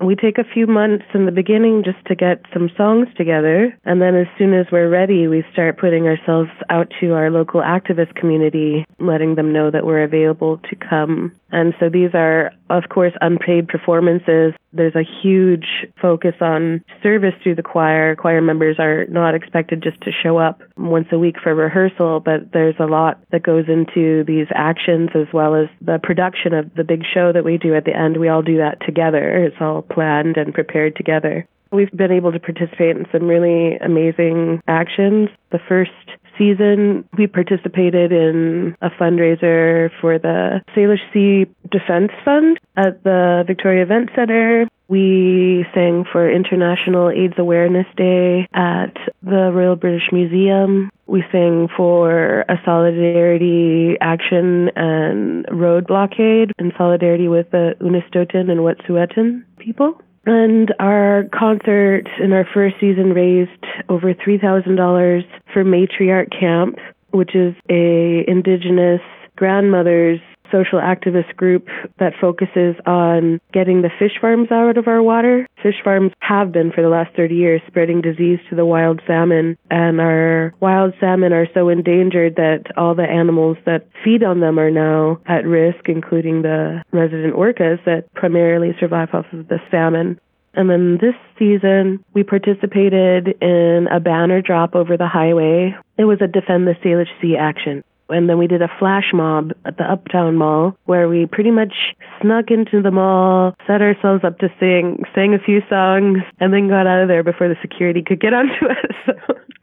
We 0.00 0.16
take 0.16 0.38
a 0.38 0.44
few 0.44 0.66
months 0.66 1.04
in 1.14 1.26
the 1.26 1.32
beginning 1.32 1.84
just 1.84 2.04
to 2.06 2.14
get 2.14 2.42
some 2.52 2.70
songs 2.76 3.08
together, 3.16 3.76
and 3.84 4.02
then 4.02 4.16
as 4.16 4.26
soon 4.36 4.52
as 4.52 4.66
we're 4.72 4.88
ready, 4.88 5.28
we 5.28 5.44
start 5.52 5.78
putting 5.78 6.06
ourselves 6.06 6.50
out 6.68 6.92
to 7.00 7.14
our 7.14 7.30
local 7.30 7.60
activist 7.60 8.14
community, 8.14 8.84
letting 8.98 9.36
them 9.36 9.52
know 9.52 9.70
that 9.70 9.86
we're 9.86 10.02
available 10.02 10.58
to 10.68 10.76
come. 10.76 11.32
And 11.52 11.74
so 11.78 11.88
these 11.88 12.10
are, 12.14 12.52
of 12.70 12.84
course, 12.88 13.12
unpaid 13.20 13.68
performances. 13.68 14.54
There's 14.72 14.94
a 14.94 15.04
huge 15.22 15.66
focus 16.00 16.34
on 16.40 16.82
service 17.02 17.34
through 17.42 17.56
the 17.56 17.62
choir. 17.62 18.16
Choir 18.16 18.40
members 18.40 18.76
are 18.78 19.06
not 19.06 19.34
expected 19.34 19.82
just 19.82 20.00
to 20.02 20.10
show 20.10 20.38
up 20.38 20.62
once 20.76 21.08
a 21.12 21.18
week 21.18 21.36
for 21.42 21.54
rehearsal, 21.54 22.20
but 22.20 22.52
there's 22.52 22.76
a 22.78 22.86
lot 22.86 23.20
that 23.30 23.42
goes 23.42 23.66
into 23.68 24.24
these 24.24 24.46
actions 24.54 25.10
as 25.14 25.26
well 25.32 25.54
as 25.54 25.68
the 25.80 25.98
production 26.02 26.54
of 26.54 26.74
the 26.74 26.84
big 26.84 27.02
show 27.12 27.32
that 27.32 27.44
we 27.44 27.58
do 27.58 27.74
at 27.74 27.84
the 27.84 27.96
end. 27.96 28.16
We 28.16 28.28
all 28.28 28.42
do 28.42 28.58
that 28.58 28.80
together. 28.84 29.44
It's 29.44 29.56
all 29.60 29.82
planned 29.82 30.36
and 30.36 30.54
prepared 30.54 30.96
together. 30.96 31.46
We've 31.70 31.90
been 31.90 32.12
able 32.12 32.30
to 32.32 32.38
participate 32.38 32.96
in 32.96 33.04
some 33.10 33.26
really 33.26 33.76
amazing 33.78 34.62
actions. 34.68 35.28
The 35.50 35.58
first 35.58 35.90
season, 36.38 37.08
we 37.16 37.26
participated 37.26 38.12
in 38.12 38.76
a 38.80 38.90
fundraiser 38.90 39.90
for 40.00 40.18
the 40.18 40.60
Salish 40.74 41.04
Sea 41.12 41.46
Defense 41.70 42.12
Fund 42.24 42.58
at 42.76 43.02
the 43.04 43.44
Victoria 43.46 43.82
Event 43.82 44.10
Center. 44.14 44.66
We 44.88 45.64
sang 45.74 46.04
for 46.10 46.30
International 46.30 47.08
AIDS 47.10 47.34
Awareness 47.38 47.86
Day 47.96 48.46
at 48.52 48.94
the 49.22 49.50
Royal 49.52 49.76
British 49.76 50.10
Museum. 50.12 50.90
We 51.06 51.24
sang 51.32 51.68
for 51.74 52.40
a 52.48 52.60
solidarity 52.64 53.96
action 54.00 54.70
and 54.76 55.46
road 55.50 55.86
blockade 55.86 56.52
in 56.58 56.72
solidarity 56.76 57.28
with 57.28 57.50
the 57.50 57.74
Unistoten 57.80 58.50
and 58.50 58.60
Wet'suwet'en 58.60 59.44
people. 59.58 60.00
And 60.26 60.74
our 60.78 61.24
concert 61.32 62.04
in 62.18 62.32
our 62.32 62.46
first 62.54 62.76
season 62.80 63.12
raised 63.12 63.50
over 63.88 64.14
$3,000 64.14 65.24
for 65.52 65.64
Matriarch 65.64 66.30
Camp, 66.38 66.78
which 67.10 67.34
is 67.34 67.54
a 67.68 68.24
indigenous 68.26 69.00
grandmother's 69.36 70.20
social 70.54 70.78
activist 70.78 71.34
group 71.36 71.66
that 71.98 72.12
focuses 72.20 72.76
on 72.86 73.40
getting 73.52 73.82
the 73.82 73.90
fish 73.98 74.12
farms 74.20 74.50
out 74.52 74.78
of 74.78 74.86
our 74.86 75.02
water. 75.02 75.48
Fish 75.62 75.82
farms 75.82 76.12
have 76.20 76.52
been 76.52 76.70
for 76.70 76.82
the 76.82 76.88
last 76.88 77.14
30 77.16 77.34
years 77.34 77.60
spreading 77.66 78.00
disease 78.00 78.38
to 78.48 78.54
the 78.54 78.64
wild 78.64 79.00
salmon, 79.06 79.56
and 79.70 80.00
our 80.00 80.54
wild 80.60 80.94
salmon 81.00 81.32
are 81.32 81.48
so 81.54 81.68
endangered 81.68 82.36
that 82.36 82.64
all 82.76 82.94
the 82.94 83.02
animals 83.02 83.56
that 83.66 83.88
feed 84.04 84.22
on 84.22 84.40
them 84.40 84.58
are 84.58 84.70
now 84.70 85.20
at 85.26 85.44
risk, 85.44 85.88
including 85.88 86.42
the 86.42 86.82
resident 86.92 87.34
orcas 87.34 87.82
that 87.84 88.12
primarily 88.14 88.76
survive 88.78 89.08
off 89.12 89.26
of 89.32 89.48
the 89.48 89.58
salmon. 89.70 90.20
And 90.56 90.70
then 90.70 90.98
this 91.00 91.16
season, 91.36 92.04
we 92.14 92.22
participated 92.22 93.42
in 93.42 93.88
a 93.90 93.98
banner 93.98 94.40
drop 94.40 94.76
over 94.76 94.96
the 94.96 95.08
highway. 95.08 95.74
It 95.98 96.04
was 96.04 96.18
a 96.20 96.28
Defend 96.28 96.68
the 96.68 96.74
Salish 96.84 97.08
Sea 97.20 97.36
action 97.36 97.82
And 98.14 98.28
then 98.28 98.38
we 98.38 98.46
did 98.46 98.62
a 98.62 98.70
flash 98.78 99.10
mob 99.12 99.50
at 99.64 99.76
the 99.76 99.82
Uptown 99.90 100.36
Mall 100.36 100.76
where 100.84 101.08
we 101.08 101.26
pretty 101.26 101.50
much 101.50 101.74
snuck 102.22 102.48
into 102.48 102.80
the 102.80 102.92
mall, 102.92 103.56
set 103.66 103.82
ourselves 103.82 104.22
up 104.22 104.38
to 104.38 104.48
sing, 104.60 105.02
sang 105.16 105.34
a 105.34 105.38
few 105.40 105.62
songs, 105.68 106.18
and 106.38 106.52
then 106.52 106.68
got 106.68 106.86
out 106.86 107.02
of 107.02 107.08
there 107.08 107.24
before 107.24 107.48
the 107.48 107.56
security 107.60 108.02
could 108.02 108.20
get 108.20 108.32
onto 108.40 108.66
us. 108.66 109.16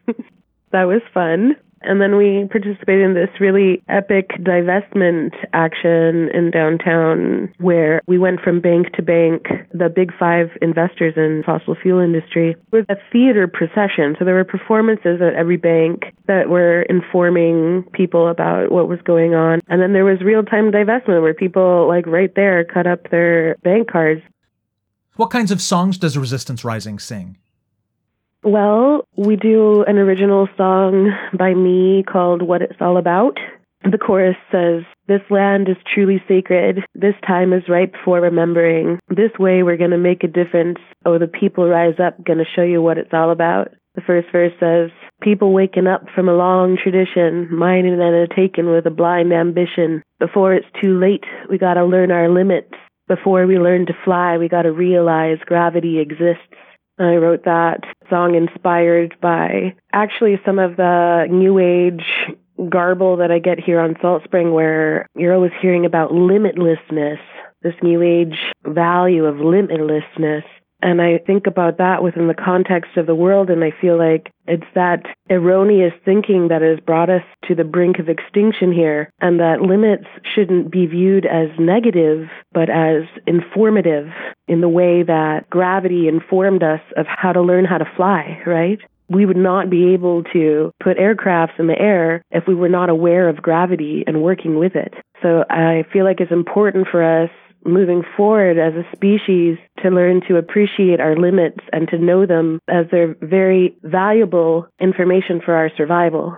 that 0.72 0.84
was 0.84 1.02
fun. 1.14 1.56
And 1.84 2.00
then 2.00 2.16
we 2.16 2.48
participated 2.52 3.04
in 3.04 3.14
this 3.14 3.30
really 3.40 3.84
epic 3.90 4.30
divestment 4.40 5.34
action 5.54 6.30
in 6.34 6.52
downtown 6.52 7.54
where 7.58 8.02
we 8.08 8.18
went 8.18 8.42
from 8.42 8.62
bank 8.62 8.94
to 8.94 9.02
bank, 9.02 9.48
the 9.74 9.90
big 9.90 10.12
five 10.18 10.50
investors 10.62 11.14
in 11.18 11.44
fossil 11.46 11.76
fuel 11.82 12.00
industry, 12.00 12.56
with 12.72 12.86
a 12.90 12.96
theater 13.12 13.48
procession. 13.48 14.16
So 14.20 14.26
there 14.26 14.36
were 14.36 14.44
performances 14.44 15.22
at 15.22 15.34
every 15.34 15.58
bank 15.58 16.04
that 16.28 16.50
were 16.50 16.84
informing 16.84 17.84
people 17.94 18.28
about 18.28 18.72
what 18.72 18.88
was 18.88 19.00
going 19.04 19.34
on. 19.34 19.60
And 19.68 19.82
then 19.82 19.94
there 19.94 20.06
was 20.06 20.22
real 20.22 20.44
time 20.44 20.72
divestment 20.72 21.22
where 21.22 21.34
people 21.34 21.88
like 21.88 22.06
right 22.06 22.34
there 22.36 22.64
cut 22.64 22.88
up 22.88 23.10
their 23.10 23.56
bank 23.64 23.92
cards. 23.92 24.22
What 25.16 25.30
kinds 25.30 25.52
of 25.52 25.62
songs 25.62 25.98
does 25.98 26.18
Resistance 26.18 26.64
Rising 26.64 27.00
sing? 27.00 27.38
Well, 28.44 29.08
we 29.16 29.36
do 29.36 29.84
an 29.84 29.98
original 29.98 30.48
song 30.58 31.12
by 31.38 31.54
me 31.54 32.04
called 32.04 32.42
What 32.42 32.64
It's 32.64 32.82
All 32.82 32.98
About. 32.98 33.38
The 33.84 34.00
chorus 34.00 34.36
says, 34.52 34.84
This 35.08 35.22
land 35.30 35.70
is 35.70 35.78
truly 35.94 36.24
sacred. 36.28 36.80
This 36.96 37.14
time 37.26 37.54
is 37.54 37.70
ripe 37.70 37.94
for 38.04 38.20
remembering. 38.20 39.00
This 39.10 39.32
way 39.38 39.62
we're 39.62 39.78
going 39.78 39.92
to 39.92 39.98
make 39.98 40.24
a 40.24 40.28
difference. 40.28 40.80
Oh, 41.06 41.20
the 41.20 41.28
people 41.28 41.68
rise 41.68 42.00
up, 42.00 42.24
going 42.24 42.40
to 42.40 42.46
show 42.56 42.64
you 42.64 42.82
what 42.82 42.98
it's 42.98 43.14
all 43.14 43.30
about. 43.30 43.70
The 43.94 44.02
first 44.02 44.28
verse 44.32 44.54
says, 44.60 44.90
People 45.22 45.54
waking 45.54 45.86
up 45.86 46.06
from 46.16 46.28
a 46.28 46.34
long 46.34 46.78
tradition, 46.82 47.48
minded 47.54 48.00
and 48.00 48.32
taken 48.32 48.72
with 48.72 48.88
a 48.88 48.92
blind 48.92 49.34
ambition. 49.34 50.02
Before 50.20 50.54
it's 50.54 50.66
too 50.82 50.98
late, 50.98 51.26
we 51.50 51.60
gotta 51.60 51.86
learn 51.86 52.10
our 52.10 52.30
limits. 52.30 52.74
Before 53.08 53.46
we 53.46 53.60
learn 53.60 53.86
to 53.88 53.94
fly, 54.06 54.38
we 54.38 54.48
gotta 54.48 54.72
realize 54.72 55.38
gravity 55.46 56.00
exists. 56.00 56.56
I 57.06 57.16
wrote 57.16 57.46
that 57.46 57.84
song 58.10 58.36
inspired 58.36 59.16
by 59.22 59.76
actually 59.94 60.40
some 60.46 60.60
of 60.60 60.78
the 60.78 61.28
new 61.30 61.60
age 61.60 62.06
garble 62.70 63.18
that 63.18 63.32
I 63.32 63.40
get 63.40 63.60
here 63.60 63.80
on 63.80 63.96
Salt 64.02 64.24
Spring, 64.24 64.54
where 64.54 65.08
you're 65.16 65.34
always 65.34 65.52
hearing 65.62 65.86
about 65.86 66.12
limitlessness, 66.12 67.20
this 67.64 67.76
new 67.82 68.02
age 68.02 68.38
value 68.66 69.26
of 69.26 69.36
limitlessness. 69.36 70.44
And 70.84 71.00
I 71.02 71.20
think 71.20 71.46
about 71.46 71.78
that 71.78 72.02
within 72.02 72.28
the 72.28 72.34
context 72.34 72.98
of 72.98 73.06
the 73.06 73.16
world, 73.16 73.52
and 73.52 73.64
I 73.64 73.72
feel 73.80 73.98
like 73.98 74.32
it's 74.48 74.66
that 74.74 75.06
erroneous 75.30 75.94
thinking 76.04 76.48
that 76.48 76.64
has 76.64 76.80
brought 76.80 77.10
us 77.10 77.22
to 77.48 77.54
the 77.54 77.64
brink 77.64 78.00
of 78.00 78.10
extinction 78.10 78.72
here, 78.72 79.12
and 79.22 79.40
that 79.40 79.62
limits 79.62 80.08
shouldn't 80.34 80.72
be 80.72 80.88
viewed 80.88 81.26
as 81.28 81.50
negative, 81.60 82.28
but 82.52 82.70
as 82.70 83.04
informative 83.28 84.08
in 84.52 84.60
the 84.60 84.68
way 84.68 85.02
that 85.02 85.50
gravity 85.50 86.10
informed 86.10 86.62
us 86.62 86.82
of 86.98 87.06
how 87.08 87.32
to 87.32 87.42
learn 87.42 87.64
how 87.64 87.78
to 87.78 87.90
fly, 87.96 88.38
right? 88.46 88.80
We 89.08 89.26
would 89.26 89.38
not 89.38 89.70
be 89.70 89.94
able 89.94 90.24
to 90.34 90.74
put 90.84 90.98
aircrafts 90.98 91.58
in 91.58 91.68
the 91.68 91.80
air 91.80 92.22
if 92.32 92.48
we 92.48 92.54
were 92.54 92.68
not 92.68 92.90
aware 92.90 93.30
of 93.30 93.42
gravity 93.42 94.04
and 94.06 94.22
working 94.22 94.60
with 94.60 94.76
it. 94.76 94.94
So 95.22 95.46
I 95.50 95.86
feel 95.94 96.04
like 96.04 96.20
it's 96.20 96.34
important 96.34 96.90
for 96.92 97.02
us 97.02 97.30
moving 97.64 98.04
forward 98.18 98.58
as 98.58 98.74
a 98.74 98.84
species 98.94 99.58
to 99.84 99.90
learn 99.90 100.20
to 100.28 100.36
appreciate 100.36 101.00
our 101.00 101.16
limits 101.16 101.60
and 101.72 101.88
to 101.88 101.98
know 101.98 102.26
them 102.26 102.60
as 102.68 102.88
they're 102.92 103.16
very 103.22 103.74
valuable 103.84 104.68
information 104.82 105.40
for 105.40 105.54
our 105.54 105.72
survival. 105.78 106.36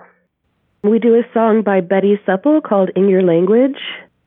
We 0.84 1.00
do 1.00 1.15
a 1.15 1.24
song 1.34 1.63
by 1.63 1.82
Betty 1.82 2.20
Supple 2.27 2.62
called 2.62 2.91
In 2.96 3.10
Your 3.10 3.24
Language. 3.24 3.79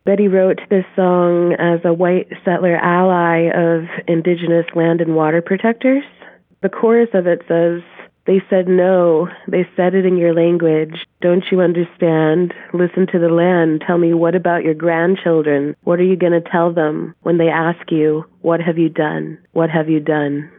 Betty 0.07 0.29
wrote 0.29 0.61
this 0.71 0.85
song 0.95 1.55
as 1.59 1.81
a 1.85 1.93
white 1.93 2.29
settler 2.45 2.77
ally 2.77 3.51
of 3.53 3.89
indigenous 4.07 4.65
land 4.77 5.01
and 5.01 5.17
water 5.17 5.43
protectors. 5.43 6.05
The 6.63 6.69
chorus 6.69 7.09
of 7.13 7.27
it 7.27 7.43
says, 7.49 7.83
they 8.25 8.41
said 8.49 8.69
no. 8.69 9.29
They 9.49 9.69
said 9.77 9.95
it 9.95 10.07
in 10.07 10.17
your 10.17 10.33
language. 10.33 10.95
Don't 11.21 11.45
you 11.51 11.61
understand? 11.61 12.55
Listen 12.73 13.09
to 13.09 13.19
the 13.19 13.29
land. 13.29 13.83
Tell 13.85 13.99
me 13.99 14.15
what 14.15 14.37
about 14.37 14.63
your 14.63 14.75
grandchildren? 14.75 15.75
What 15.83 15.99
are 15.99 16.05
you 16.05 16.17
going 16.17 16.41
to 16.41 16.51
tell 16.51 16.73
them 16.73 17.17
when 17.23 17.39
they 17.39 17.49
ask 17.49 17.91
you, 17.91 18.25
What 18.43 18.61
have 18.61 18.79
you 18.79 18.89
done? 18.89 19.39
What 19.53 19.71
have 19.71 19.89
you 19.89 19.99
done? 19.99 20.51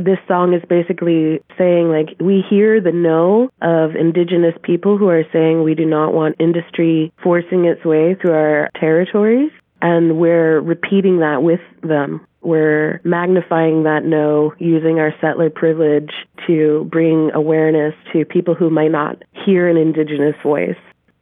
This 0.00 0.18
song 0.28 0.54
is 0.54 0.62
basically 0.68 1.40
saying, 1.56 1.88
like, 1.90 2.16
we 2.20 2.44
hear 2.48 2.80
the 2.80 2.92
no 2.92 3.50
of 3.62 3.96
indigenous 3.96 4.54
people 4.62 4.98
who 4.98 5.08
are 5.08 5.24
saying 5.32 5.62
we 5.62 5.74
do 5.74 5.86
not 5.86 6.12
want 6.12 6.36
industry 6.38 7.12
forcing 7.22 7.64
its 7.64 7.84
way 7.84 8.14
through 8.14 8.34
our 8.34 8.70
territories. 8.78 9.50
And 9.82 10.18
we're 10.18 10.60
repeating 10.60 11.20
that 11.20 11.42
with 11.42 11.60
them. 11.82 12.26
We're 12.40 13.00
magnifying 13.04 13.82
that 13.84 14.04
no 14.04 14.54
using 14.58 14.98
our 14.98 15.12
settler 15.20 15.50
privilege 15.50 16.12
to 16.46 16.88
bring 16.90 17.30
awareness 17.34 17.94
to 18.12 18.24
people 18.24 18.54
who 18.54 18.70
might 18.70 18.92
not 18.92 19.22
hear 19.44 19.68
an 19.68 19.76
Indigenous 19.76 20.36
voice. 20.42 20.76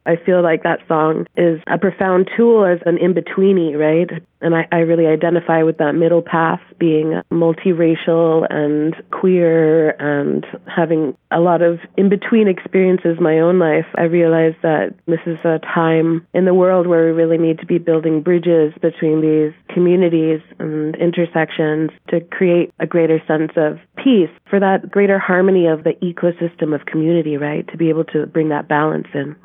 I 0.05 0.15
feel 0.17 0.41
like 0.41 0.63
that 0.63 0.79
song 0.87 1.25
is 1.35 1.59
a 1.67 1.77
profound 1.77 2.29
tool 2.35 2.65
as 2.65 2.79
an 2.85 2.97
in 2.97 3.13
betweeny, 3.13 3.77
right? 3.77 4.09
And 4.41 4.55
I, 4.55 4.67
I 4.71 4.77
really 4.79 5.07
identify 5.07 5.63
with 5.63 5.77
that 5.77 5.93
middle 5.93 6.21
path 6.21 6.61
being 6.77 7.21
multiracial 7.31 8.45
and 8.49 8.95
queer 9.11 9.91
and 9.99 10.45
having 10.67 11.17
a 11.31 11.39
lot 11.39 11.61
of 11.61 11.79
in 11.97 12.09
between 12.09 12.47
experiences 12.47 13.17
my 13.19 13.39
own 13.39 13.57
life. 13.57 13.87
I 13.95 14.03
realize 14.03 14.53
that 14.61 14.93
this 15.07 15.21
is 15.25 15.37
a 15.43 15.59
time 15.59 16.27
in 16.33 16.45
the 16.45 16.53
world 16.53 16.85
where 16.85 17.05
we 17.05 17.11
really 17.11 17.37
need 17.37 17.59
to 17.59 17.65
be 17.65 17.79
building 17.79 18.21
bridges 18.21 18.73
between 18.81 19.21
these 19.21 19.53
communities 19.73 20.41
and 20.59 20.95
intersections 20.95 21.89
to 22.09 22.21
create 22.21 22.71
a 22.79 22.85
greater 22.85 23.21
sense 23.27 23.51
of 23.55 23.79
peace 23.97 24.29
for 24.49 24.59
that 24.59 24.91
greater 24.91 25.17
harmony 25.17 25.65
of 25.65 25.83
the 25.83 25.93
ecosystem 26.03 26.75
of 26.75 26.85
community, 26.85 27.37
right? 27.37 27.67
To 27.69 27.77
be 27.77 27.89
able 27.89 28.05
to 28.05 28.27
bring 28.27 28.49
that 28.49 28.67
balance 28.67 29.07
in. 29.13 29.35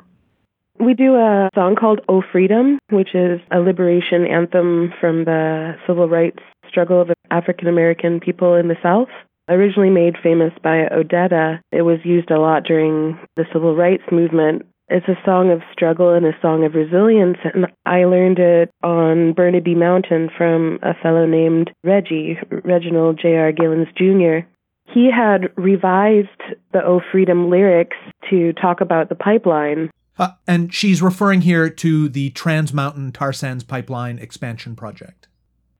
We 0.81 0.95
do 0.95 1.13
a 1.13 1.47
song 1.53 1.75
called 1.75 2.01
Oh 2.09 2.23
Freedom, 2.31 2.79
which 2.89 3.13
is 3.13 3.39
a 3.51 3.59
liberation 3.59 4.25
anthem 4.25 4.91
from 4.99 5.25
the 5.25 5.75
civil 5.85 6.09
rights 6.09 6.39
struggle 6.67 6.99
of 6.99 7.11
African 7.29 7.67
American 7.67 8.19
people 8.19 8.55
in 8.55 8.67
the 8.67 8.77
South. 8.81 9.09
Originally 9.47 9.91
made 9.91 10.15
famous 10.23 10.51
by 10.63 10.87
Odetta, 10.91 11.59
it 11.71 11.83
was 11.83 11.99
used 12.03 12.31
a 12.31 12.39
lot 12.39 12.63
during 12.63 13.19
the 13.35 13.45
civil 13.53 13.75
rights 13.75 14.05
movement. 14.11 14.65
It's 14.87 15.07
a 15.07 15.21
song 15.23 15.51
of 15.51 15.61
struggle 15.71 16.15
and 16.15 16.25
a 16.25 16.37
song 16.41 16.65
of 16.65 16.73
resilience, 16.73 17.37
and 17.53 17.67
I 17.85 18.05
learned 18.05 18.39
it 18.39 18.71
on 18.81 19.33
Burnaby 19.33 19.75
Mountain 19.75 20.31
from 20.35 20.79
a 20.81 20.95
fellow 20.95 21.27
named 21.27 21.69
Reggie, 21.83 22.39
Reginald 22.49 23.19
J.R. 23.21 23.51
Gillens 23.51 23.93
Jr. 23.95 24.47
He 24.91 25.11
had 25.15 25.55
revised 25.57 26.27
the 26.73 26.83
Oh 26.83 27.01
Freedom 27.11 27.51
lyrics 27.51 27.97
to 28.31 28.51
talk 28.53 28.81
about 28.81 29.09
the 29.09 29.15
pipeline 29.15 29.91
uh, 30.17 30.31
and 30.47 30.73
she's 30.73 31.01
referring 31.01 31.41
here 31.41 31.69
to 31.69 32.09
the 32.09 32.29
Trans 32.31 32.73
Mountain 32.73 33.11
Tar 33.11 33.33
Sands 33.33 33.63
Pipeline 33.63 34.19
expansion 34.19 34.75
project. 34.75 35.27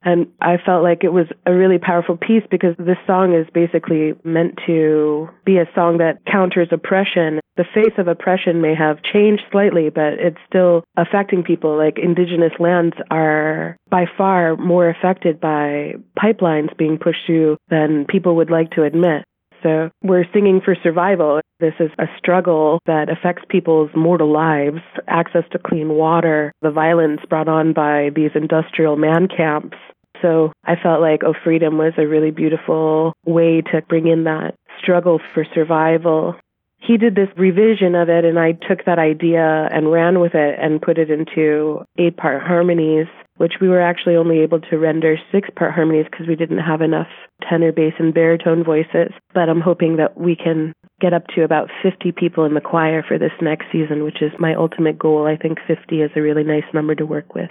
And 0.04 0.28
I 0.42 0.58
felt 0.58 0.84
like 0.84 1.04
it 1.04 1.14
was 1.14 1.28
a 1.46 1.54
really 1.54 1.78
powerful 1.78 2.18
piece 2.18 2.44
because 2.50 2.76
this 2.80 2.98
song 3.06 3.36
is 3.36 3.46
basically 3.54 4.14
meant 4.24 4.60
to 4.66 5.30
be 5.46 5.58
a 5.58 5.70
song 5.76 6.00
that 6.00 6.26
counters 6.26 6.70
oppression. 6.72 7.40
The 7.58 7.66
face 7.74 7.94
of 8.00 8.08
oppression 8.08 8.62
may 8.62 8.74
have 8.74 9.04
changed 9.04 9.44
slightly, 9.52 9.90
but 9.90 10.14
it's 10.14 10.40
still 10.48 10.84
affecting 10.98 11.44
people. 11.44 11.78
Like 11.78 12.00
indigenous 12.00 12.54
lands 12.60 12.96
are 13.12 13.78
by 13.92 14.06
far 14.18 14.56
more 14.56 14.90
affected 14.90 15.40
by 15.40 15.94
pipelines 16.18 16.76
being 16.78 16.98
pushed 16.98 17.26
through 17.28 17.58
than 17.70 18.06
people 18.10 18.38
would 18.38 18.50
like 18.50 18.72
to 18.72 18.84
admit. 18.84 19.24
So 19.62 19.92
we're 20.02 20.26
singing 20.34 20.62
for 20.66 20.76
survival. 20.82 21.41
This 21.62 21.76
is 21.80 21.92
a 22.00 22.08
struggle 22.18 22.80
that 22.88 23.08
affects 23.08 23.44
people's 23.48 23.92
mortal 23.96 24.32
lives, 24.32 24.82
access 25.08 25.44
to 25.52 25.60
clean 25.60 25.90
water, 25.90 26.52
the 26.64 26.72
violence 26.72 27.22
brought 27.30 27.48
on 27.48 27.72
by 27.72 28.10
these 28.16 28.32
industrial 28.34 28.96
man 28.96 29.28
camps. 29.28 29.78
So 30.24 30.54
I 30.66 30.76
felt 30.76 31.02
like 31.02 31.24
Oh 31.24 31.36
Freedom 31.44 31.78
was 31.78 31.94
a 32.00 32.08
really 32.08 32.32
beautiful 32.32 33.14
way 33.26 33.62
to 33.72 33.84
bring 33.88 34.08
in 34.08 34.24
that 34.24 34.56
struggle 34.82 35.22
for 35.36 35.46
survival. 35.54 36.36
He 36.80 36.98
did 36.98 37.14
this 37.14 37.30
revision 37.38 37.94
of 37.94 38.10
it, 38.10 38.26
and 38.26 38.40
I 38.40 38.54
took 38.54 38.86
that 38.86 38.98
idea 38.98 39.70
and 39.72 39.92
ran 39.92 40.20
with 40.20 40.34
it 40.34 40.58
and 40.60 40.82
put 40.82 40.98
it 40.98 41.12
into 41.12 41.86
eight 42.00 42.18
part 42.18 42.42
harmonies 42.42 43.06
which 43.42 43.54
we 43.60 43.68
were 43.68 43.82
actually 43.82 44.16
only 44.16 44.42
able 44.42 44.60
to 44.60 44.78
render 44.78 45.18
six 45.32 45.50
part 45.56 45.74
harmonies 45.74 46.06
because 46.12 46.28
we 46.28 46.36
didn't 46.36 46.60
have 46.60 46.80
enough 46.80 47.08
tenor, 47.50 47.72
bass, 47.72 47.94
and 47.98 48.14
baritone 48.14 48.64
voices. 48.64 49.12
But 49.34 49.50
I'm 49.50 49.62
hoping 49.62 49.96
that 49.96 50.16
we 50.16 50.36
can 50.36 50.76
get 51.02 51.14
up 51.14 51.28
to 51.36 51.44
about 51.44 51.70
50 51.82 52.12
people 52.14 52.46
in 52.46 52.54
the 52.54 52.62
choir 52.62 53.04
for 53.06 53.18
this 53.18 53.32
next 53.42 53.66
season, 53.72 54.04
which 54.04 54.22
is 54.22 54.32
my 54.40 54.54
ultimate 54.54 54.98
goal. 54.98 55.28
I 55.28 55.36
think 55.36 55.58
50 55.68 56.02
is 56.02 56.12
a 56.16 56.22
really 56.22 56.44
nice 56.44 56.64
number 56.74 56.96
to 56.96 57.06
work 57.06 57.36
with. 57.36 57.50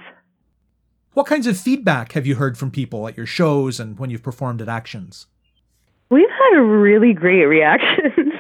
What 1.13 1.27
kinds 1.27 1.49
of 1.49 1.59
feedback 1.59 2.13
have 2.13 2.27
you 2.27 2.37
heard 2.37 2.57
from 2.57 2.71
people 2.71 3.09
at 3.09 3.17
your 3.17 3.27
shows 3.27 3.81
and 3.81 3.99
when 3.99 4.11
you've 4.11 4.23
performed 4.23 4.63
at 4.63 4.69
actions? 4.69 5.27
We've 6.09 6.31
had 6.31 6.59
really 6.59 7.13
great 7.13 7.45
reactions. 7.45 8.13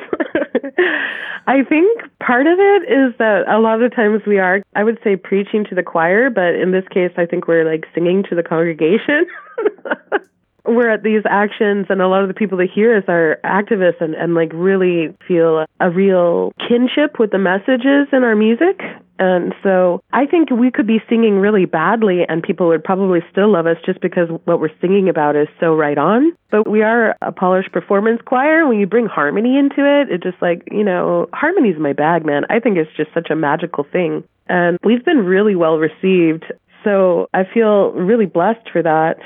I 1.46 1.64
think 1.64 2.00
part 2.20 2.46
of 2.46 2.58
it 2.58 2.82
is 2.84 3.14
that 3.18 3.48
a 3.48 3.58
lot 3.58 3.82
of 3.82 3.94
times 3.94 4.22
we 4.26 4.38
are, 4.38 4.62
I 4.76 4.84
would 4.84 4.98
say, 5.02 5.16
preaching 5.16 5.64
to 5.68 5.74
the 5.74 5.82
choir, 5.82 6.30
but 6.30 6.54
in 6.54 6.70
this 6.70 6.86
case, 6.88 7.12
I 7.16 7.26
think 7.26 7.48
we're 7.48 7.64
like 7.64 7.86
singing 7.92 8.22
to 8.28 8.36
the 8.36 8.42
congregation. 8.42 9.26
we're 10.74 10.90
at 10.90 11.02
these 11.02 11.22
actions 11.28 11.86
and 11.88 12.00
a 12.00 12.08
lot 12.08 12.22
of 12.22 12.28
the 12.28 12.34
people 12.34 12.58
that 12.58 12.68
hear 12.72 12.96
us 12.96 13.04
are 13.08 13.38
activists 13.44 14.00
and, 14.00 14.14
and 14.14 14.34
like 14.34 14.50
really 14.54 15.14
feel 15.26 15.64
a 15.80 15.90
real 15.90 16.52
kinship 16.68 17.18
with 17.18 17.30
the 17.30 17.38
messages 17.38 18.08
in 18.12 18.24
our 18.24 18.36
music. 18.36 18.80
And 19.18 19.54
so 19.62 20.00
I 20.12 20.24
think 20.24 20.50
we 20.50 20.70
could 20.70 20.86
be 20.86 21.02
singing 21.08 21.34
really 21.34 21.66
badly 21.66 22.22
and 22.26 22.42
people 22.42 22.68
would 22.68 22.82
probably 22.82 23.20
still 23.30 23.52
love 23.52 23.66
us 23.66 23.76
just 23.84 24.00
because 24.00 24.28
what 24.46 24.60
we're 24.60 24.74
singing 24.80 25.10
about 25.10 25.36
is 25.36 25.46
so 25.60 25.74
right 25.74 25.98
on. 25.98 26.32
But 26.50 26.68
we 26.68 26.82
are 26.82 27.14
a 27.20 27.30
polished 27.30 27.70
performance 27.70 28.22
choir. 28.24 28.66
When 28.66 28.80
you 28.80 28.86
bring 28.86 29.06
harmony 29.06 29.58
into 29.58 29.84
it, 29.84 30.10
it 30.10 30.22
just 30.22 30.40
like, 30.40 30.62
you 30.70 30.82
know, 30.82 31.28
harmony's 31.34 31.78
my 31.78 31.92
bag, 31.92 32.24
man. 32.24 32.44
I 32.48 32.60
think 32.60 32.78
it's 32.78 32.96
just 32.96 33.12
such 33.12 33.28
a 33.30 33.36
magical 33.36 33.84
thing. 33.84 34.24
And 34.48 34.78
we've 34.82 35.04
been 35.04 35.26
really 35.26 35.54
well 35.54 35.76
received. 35.76 36.44
So 36.82 37.28
I 37.34 37.44
feel 37.44 37.92
really 37.92 38.26
blessed 38.26 38.70
for 38.72 38.82
that 38.82 39.18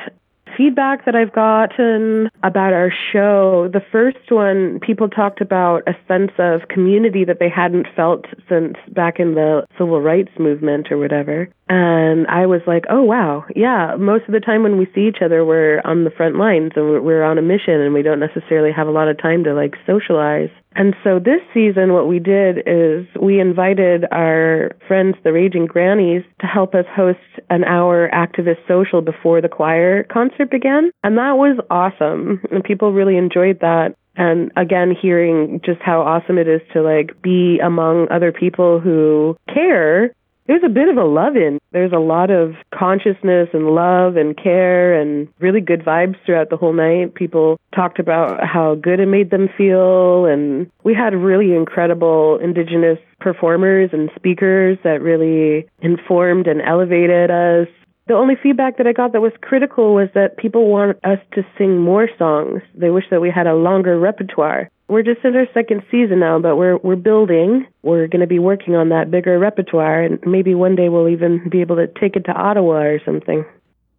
feedback 0.56 1.04
that 1.04 1.14
I've 1.14 1.32
gotten 1.32 2.28
about 2.42 2.72
our 2.72 2.92
show, 3.12 3.68
the 3.72 3.82
first 3.92 4.30
one, 4.30 4.80
people 4.80 5.08
talked 5.08 5.40
about 5.40 5.82
a 5.86 5.94
sense 6.06 6.32
of 6.38 6.68
community 6.68 7.24
that 7.24 7.38
they 7.40 7.48
hadn't 7.48 7.86
felt 7.96 8.26
since 8.48 8.76
back 8.88 9.18
in 9.18 9.34
the 9.34 9.66
civil 9.78 10.00
rights 10.00 10.32
movement 10.38 10.90
or 10.90 10.98
whatever. 10.98 11.48
And 11.68 12.26
I 12.26 12.46
was 12.46 12.60
like, 12.66 12.84
oh, 12.90 13.02
wow. 13.02 13.44
Yeah, 13.56 13.96
most 13.98 14.26
of 14.26 14.32
the 14.32 14.40
time 14.40 14.62
when 14.62 14.78
we 14.78 14.86
see 14.94 15.08
each 15.08 15.22
other, 15.24 15.44
we're 15.44 15.80
on 15.84 16.04
the 16.04 16.10
front 16.10 16.36
lines 16.36 16.72
and 16.76 17.02
we're 17.04 17.24
on 17.24 17.38
a 17.38 17.42
mission 17.42 17.80
and 17.80 17.94
we 17.94 18.02
don't 18.02 18.20
necessarily 18.20 18.70
have 18.72 18.86
a 18.86 18.92
lot 18.92 19.08
of 19.08 19.20
time 19.20 19.44
to 19.44 19.54
like 19.54 19.74
socialize. 19.86 20.50
And 20.76 20.94
so 21.04 21.18
this 21.18 21.40
season, 21.52 21.92
what 21.92 22.08
we 22.08 22.18
did 22.18 22.58
is 22.66 23.06
we 23.20 23.40
invited 23.40 24.04
our 24.10 24.72
friends, 24.88 25.16
the 25.22 25.32
Raging 25.32 25.66
Grannies, 25.66 26.22
to 26.40 26.46
help 26.46 26.74
us 26.74 26.84
host 26.94 27.18
an 27.50 27.64
hour 27.64 28.10
activist 28.12 28.66
social 28.66 29.00
before 29.00 29.40
the 29.40 29.48
choir 29.48 30.04
concert 30.04 30.50
began. 30.50 30.90
And 31.02 31.18
that 31.18 31.36
was 31.36 31.58
awesome. 31.70 32.40
And 32.50 32.64
people 32.64 32.92
really 32.92 33.16
enjoyed 33.16 33.60
that. 33.60 33.94
And 34.16 34.52
again, 34.56 34.94
hearing 35.00 35.60
just 35.64 35.80
how 35.80 36.02
awesome 36.02 36.38
it 36.38 36.48
is 36.48 36.60
to 36.72 36.82
like 36.82 37.20
be 37.22 37.58
among 37.58 38.08
other 38.10 38.32
people 38.32 38.80
who 38.80 39.36
care 39.52 40.14
there's 40.46 40.62
a 40.64 40.68
bit 40.68 40.88
of 40.88 40.96
a 40.96 41.04
love 41.04 41.36
in. 41.36 41.58
There's 41.72 41.92
a 41.92 41.98
lot 41.98 42.30
of 42.30 42.54
consciousness 42.72 43.48
and 43.52 43.70
love 43.70 44.16
and 44.16 44.36
care 44.36 45.00
and 45.00 45.28
really 45.38 45.60
good 45.60 45.80
vibes 45.80 46.16
throughout 46.24 46.50
the 46.50 46.56
whole 46.56 46.72
night. 46.72 47.14
People 47.14 47.58
talked 47.74 47.98
about 47.98 48.46
how 48.46 48.74
good 48.74 49.00
it 49.00 49.06
made 49.06 49.30
them 49.30 49.48
feel. 49.56 50.26
And 50.26 50.70
we 50.82 50.94
had 50.94 51.14
really 51.14 51.54
incredible 51.54 52.38
Indigenous 52.42 52.98
performers 53.20 53.90
and 53.92 54.10
speakers 54.16 54.78
that 54.84 55.00
really 55.00 55.66
informed 55.80 56.46
and 56.46 56.60
elevated 56.60 57.30
us. 57.30 57.68
The 58.06 58.14
only 58.14 58.34
feedback 58.42 58.76
that 58.76 58.86
I 58.86 58.92
got 58.92 59.12
that 59.12 59.22
was 59.22 59.32
critical 59.40 59.94
was 59.94 60.10
that 60.14 60.36
people 60.36 60.68
want 60.68 60.98
us 61.04 61.18
to 61.32 61.46
sing 61.56 61.78
more 61.78 62.06
songs. 62.18 62.60
They 62.74 62.90
wish 62.90 63.04
that 63.10 63.22
we 63.22 63.30
had 63.30 63.46
a 63.46 63.54
longer 63.54 63.98
repertoire. 63.98 64.68
We're 64.88 65.02
just 65.02 65.24
in 65.24 65.34
our 65.34 65.46
second 65.54 65.82
season 65.90 66.20
now, 66.20 66.38
but 66.38 66.56
we're 66.56 66.76
we're 66.78 66.96
building. 66.96 67.66
We're 67.82 68.06
going 68.06 68.20
to 68.20 68.26
be 68.26 68.38
working 68.38 68.74
on 68.74 68.90
that 68.90 69.10
bigger 69.10 69.38
repertoire, 69.38 70.02
and 70.02 70.18
maybe 70.26 70.54
one 70.54 70.76
day 70.76 70.88
we'll 70.88 71.08
even 71.08 71.48
be 71.48 71.62
able 71.62 71.76
to 71.76 71.86
take 71.86 72.16
it 72.16 72.24
to 72.26 72.32
Ottawa 72.32 72.82
or 72.82 73.00
something. 73.04 73.44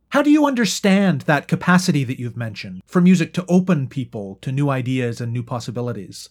How 0.09 0.21
do 0.21 0.31
you 0.31 0.45
understand 0.45 1.21
that 1.21 1.47
capacity 1.47 2.03
that 2.03 2.19
you've 2.19 2.37
mentioned 2.37 2.81
for 2.85 3.01
music 3.01 3.33
to 3.33 3.45
open 3.49 3.87
people 3.87 4.37
to 4.41 4.51
new 4.51 4.69
ideas 4.69 5.19
and 5.19 5.33
new 5.33 5.43
possibilities? 5.43 6.29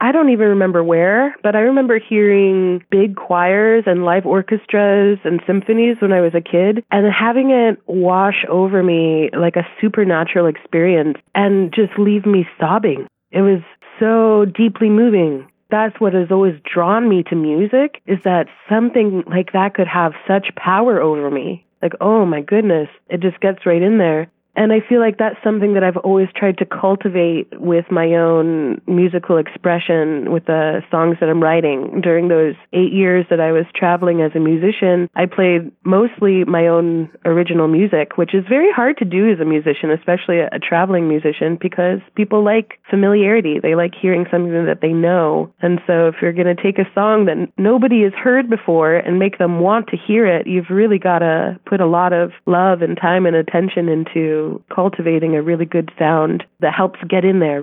I 0.00 0.10
don't 0.10 0.30
even 0.30 0.48
remember 0.48 0.82
where, 0.82 1.36
but 1.44 1.54
I 1.54 1.60
remember 1.60 2.00
hearing 2.00 2.82
big 2.90 3.14
choirs 3.14 3.84
and 3.86 4.04
live 4.04 4.26
orchestras 4.26 5.20
and 5.22 5.40
symphonies 5.46 5.98
when 6.00 6.12
I 6.12 6.20
was 6.20 6.34
a 6.34 6.40
kid 6.40 6.84
and 6.90 7.06
having 7.06 7.50
it 7.50 7.78
wash 7.86 8.44
over 8.48 8.82
me 8.82 9.30
like 9.38 9.54
a 9.54 9.68
supernatural 9.80 10.48
experience 10.48 11.18
and 11.36 11.72
just 11.72 11.92
leave 11.98 12.26
me 12.26 12.48
sobbing. 12.58 13.06
It 13.30 13.42
was 13.42 13.60
so 14.02 14.44
deeply 14.46 14.90
moving. 14.90 15.46
That's 15.70 15.98
what 16.00 16.12
has 16.12 16.30
always 16.32 16.60
drawn 16.64 17.08
me 17.08 17.22
to 17.24 17.36
music 17.36 18.02
is 18.04 18.18
that 18.24 18.48
something 18.68 19.22
like 19.28 19.52
that 19.52 19.74
could 19.74 19.86
have 19.86 20.12
such 20.26 20.54
power 20.56 21.00
over 21.00 21.30
me. 21.30 21.64
Like, 21.80 21.92
oh 22.00 22.26
my 22.26 22.40
goodness, 22.40 22.88
it 23.08 23.20
just 23.20 23.40
gets 23.40 23.64
right 23.64 23.80
in 23.80 23.98
there. 23.98 24.28
And 24.54 24.72
I 24.72 24.80
feel 24.86 25.00
like 25.00 25.18
that's 25.18 25.42
something 25.42 25.74
that 25.74 25.82
I've 25.82 25.96
always 25.96 26.28
tried 26.36 26.58
to 26.58 26.66
cultivate 26.66 27.48
with 27.58 27.86
my 27.90 28.14
own 28.14 28.80
musical 28.86 29.38
expression 29.38 30.30
with 30.30 30.44
the 30.44 30.82
songs 30.90 31.16
that 31.20 31.28
I'm 31.28 31.42
writing. 31.42 32.00
During 32.02 32.28
those 32.28 32.54
eight 32.72 32.92
years 32.92 33.24
that 33.30 33.40
I 33.40 33.52
was 33.52 33.64
traveling 33.74 34.20
as 34.20 34.32
a 34.34 34.40
musician, 34.40 35.08
I 35.14 35.24
played 35.26 35.72
mostly 35.84 36.44
my 36.44 36.66
own 36.66 37.10
original 37.24 37.66
music, 37.66 38.18
which 38.18 38.34
is 38.34 38.44
very 38.48 38.70
hard 38.72 38.98
to 38.98 39.04
do 39.04 39.30
as 39.32 39.40
a 39.40 39.44
musician, 39.44 39.90
especially 39.90 40.40
a, 40.40 40.48
a 40.52 40.58
traveling 40.58 41.08
musician, 41.08 41.58
because 41.60 42.00
people 42.14 42.44
like 42.44 42.78
familiarity. 42.90 43.58
They 43.60 43.74
like 43.74 43.94
hearing 44.00 44.26
something 44.30 44.66
that 44.66 44.80
they 44.82 44.92
know. 44.92 45.52
And 45.60 45.80
so 45.86 46.08
if 46.08 46.16
you're 46.20 46.32
going 46.32 46.54
to 46.54 46.62
take 46.62 46.78
a 46.78 46.90
song 46.94 47.24
that 47.26 47.48
nobody 47.56 48.02
has 48.02 48.12
heard 48.12 48.50
before 48.50 48.96
and 48.96 49.18
make 49.18 49.38
them 49.38 49.60
want 49.60 49.86
to 49.88 49.96
hear 49.96 50.26
it, 50.26 50.46
you've 50.46 50.70
really 50.70 50.98
got 50.98 51.20
to 51.20 51.58
put 51.64 51.80
a 51.80 51.86
lot 51.86 52.12
of 52.12 52.32
love 52.46 52.82
and 52.82 52.98
time 53.00 53.24
and 53.24 53.36
attention 53.36 53.88
into 53.88 54.41
cultivating 54.74 55.34
a 55.34 55.42
really 55.42 55.66
good 55.66 55.90
sound 55.98 56.44
that 56.60 56.74
helps 56.74 57.00
get 57.08 57.24
in 57.24 57.38
there. 57.40 57.62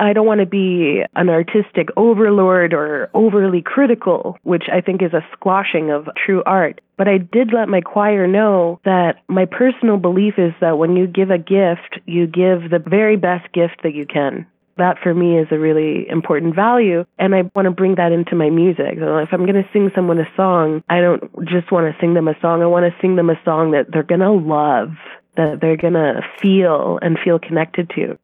I 0.00 0.12
don't 0.12 0.26
want 0.26 0.40
to 0.40 0.46
be 0.46 1.02
an 1.16 1.28
artistic 1.28 1.88
overlord 1.96 2.72
or 2.72 3.10
overly 3.14 3.62
critical, 3.62 4.38
which 4.44 4.64
I 4.72 4.80
think 4.80 5.02
is 5.02 5.12
a 5.12 5.26
squashing 5.32 5.90
of 5.90 6.08
true 6.24 6.42
art. 6.46 6.80
But 6.96 7.08
I 7.08 7.18
did 7.18 7.52
let 7.52 7.68
my 7.68 7.80
choir 7.80 8.26
know 8.26 8.80
that 8.84 9.16
my 9.28 9.44
personal 9.44 9.96
belief 9.96 10.34
is 10.38 10.52
that 10.60 10.78
when 10.78 10.94
you 10.94 11.06
give 11.06 11.30
a 11.30 11.38
gift, 11.38 12.00
you 12.06 12.26
give 12.26 12.70
the 12.70 12.82
very 12.84 13.16
best 13.16 13.52
gift 13.52 13.82
that 13.82 13.94
you 13.94 14.06
can. 14.06 14.46
That 14.76 14.98
for 15.02 15.12
me 15.12 15.36
is 15.36 15.48
a 15.50 15.58
really 15.58 16.08
important 16.08 16.54
value, 16.54 17.04
and 17.18 17.34
I 17.34 17.42
want 17.56 17.66
to 17.66 17.72
bring 17.72 17.96
that 17.96 18.12
into 18.12 18.36
my 18.36 18.48
music. 18.48 18.98
So 19.00 19.18
if 19.18 19.30
I'm 19.32 19.44
going 19.44 19.60
to 19.60 19.68
sing 19.72 19.90
someone 19.92 20.20
a 20.20 20.28
song, 20.36 20.84
I 20.88 21.00
don't 21.00 21.22
just 21.46 21.72
want 21.72 21.92
to 21.92 22.00
sing 22.00 22.14
them 22.14 22.28
a 22.28 22.38
song. 22.40 22.62
I 22.62 22.66
want 22.66 22.86
to 22.86 23.00
sing 23.00 23.16
them 23.16 23.28
a 23.28 23.40
song 23.44 23.72
that 23.72 23.86
they're 23.92 24.04
going 24.04 24.20
to 24.20 24.30
love 24.30 24.90
that 25.38 25.60
they're 25.62 25.78
going 25.78 25.94
to 25.94 26.20
feel 26.42 26.98
and 27.00 27.16
feel 27.24 27.38
connected 27.38 27.90
to. 27.94 28.18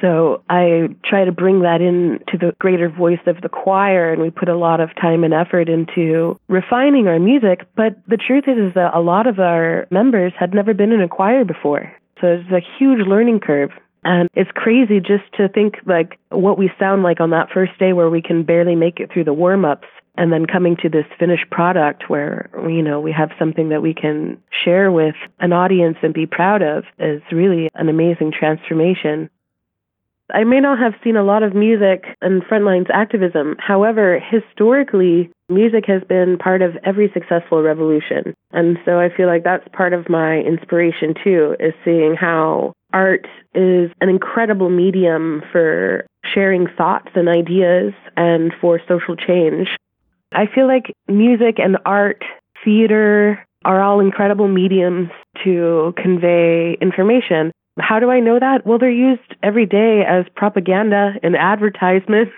So 0.00 0.42
I 0.48 0.88
try 1.04 1.24
to 1.26 1.32
bring 1.32 1.60
that 1.60 1.82
in 1.82 2.20
to 2.28 2.38
the 2.38 2.54
greater 2.58 2.88
voice 2.88 3.20
of 3.26 3.42
the 3.42 3.50
choir 3.50 4.12
and 4.12 4.22
we 4.22 4.30
put 4.30 4.48
a 4.48 4.56
lot 4.56 4.80
of 4.80 4.88
time 4.96 5.24
and 5.24 5.34
effort 5.34 5.68
into 5.68 6.38
refining 6.48 7.06
our 7.06 7.18
music. 7.18 7.66
But 7.76 8.00
the 8.08 8.16
truth 8.16 8.44
is, 8.46 8.56
is 8.56 8.74
that 8.74 8.94
a 8.94 9.00
lot 9.00 9.26
of 9.26 9.38
our 9.38 9.86
members 9.90 10.32
had 10.38 10.54
never 10.54 10.72
been 10.72 10.92
in 10.92 11.02
a 11.02 11.08
choir 11.08 11.44
before. 11.44 11.92
So 12.20 12.28
it's 12.28 12.50
a 12.50 12.66
huge 12.78 13.06
learning 13.06 13.40
curve. 13.40 13.72
And 14.02 14.30
it's 14.32 14.50
crazy 14.54 15.00
just 15.00 15.30
to 15.36 15.50
think 15.50 15.74
like 15.84 16.18
what 16.30 16.56
we 16.56 16.70
sound 16.78 17.02
like 17.02 17.20
on 17.20 17.30
that 17.30 17.50
first 17.52 17.78
day 17.78 17.92
where 17.92 18.08
we 18.08 18.22
can 18.22 18.44
barely 18.44 18.74
make 18.74 19.00
it 19.00 19.12
through 19.12 19.24
the 19.24 19.34
warm 19.34 19.66
ups 19.66 19.88
and 20.20 20.30
then 20.30 20.44
coming 20.44 20.76
to 20.76 20.90
this 20.90 21.06
finished 21.18 21.48
product 21.50 22.10
where 22.10 22.50
you 22.68 22.82
know 22.82 23.00
we 23.00 23.10
have 23.10 23.30
something 23.38 23.70
that 23.70 23.82
we 23.82 23.94
can 23.94 24.40
share 24.64 24.92
with 24.92 25.16
an 25.40 25.52
audience 25.52 25.96
and 26.02 26.12
be 26.12 26.26
proud 26.26 26.62
of 26.62 26.84
is 26.98 27.22
really 27.32 27.70
an 27.74 27.88
amazing 27.88 28.30
transformation 28.30 29.30
I 30.32 30.44
may 30.44 30.60
not 30.60 30.78
have 30.78 30.94
seen 31.02 31.16
a 31.16 31.24
lot 31.24 31.42
of 31.42 31.54
music 31.54 32.04
and 32.20 32.42
frontlines 32.42 32.88
activism. 32.90 33.56
However, 33.58 34.20
historically, 34.20 35.30
music 35.48 35.86
has 35.86 36.02
been 36.04 36.38
part 36.38 36.62
of 36.62 36.76
every 36.84 37.10
successful 37.12 37.62
revolution. 37.62 38.34
And 38.52 38.78
so 38.84 39.00
I 39.00 39.08
feel 39.14 39.26
like 39.26 39.44
that's 39.44 39.66
part 39.72 39.92
of 39.92 40.08
my 40.08 40.38
inspiration 40.38 41.14
too, 41.24 41.56
is 41.58 41.74
seeing 41.84 42.14
how 42.14 42.74
art 42.92 43.26
is 43.54 43.90
an 44.00 44.08
incredible 44.08 44.70
medium 44.70 45.42
for 45.50 46.06
sharing 46.32 46.66
thoughts 46.76 47.10
and 47.14 47.28
ideas 47.28 47.92
and 48.16 48.52
for 48.60 48.80
social 48.86 49.16
change. 49.16 49.68
I 50.32 50.46
feel 50.46 50.66
like 50.66 50.94
music 51.08 51.58
and 51.58 51.78
art, 51.84 52.22
theater 52.64 53.44
are 53.64 53.82
all 53.82 54.00
incredible 54.00 54.48
mediums 54.48 55.10
to 55.44 55.92
convey 55.96 56.76
information. 56.80 57.52
How 57.78 57.98
do 57.98 58.10
I 58.10 58.20
know 58.20 58.38
that? 58.38 58.66
Well, 58.66 58.78
they're 58.78 58.90
used 58.90 59.34
every 59.42 59.66
day 59.66 60.02
as 60.06 60.24
propaganda 60.34 61.12
and 61.22 61.36
advertisements. 61.36 62.32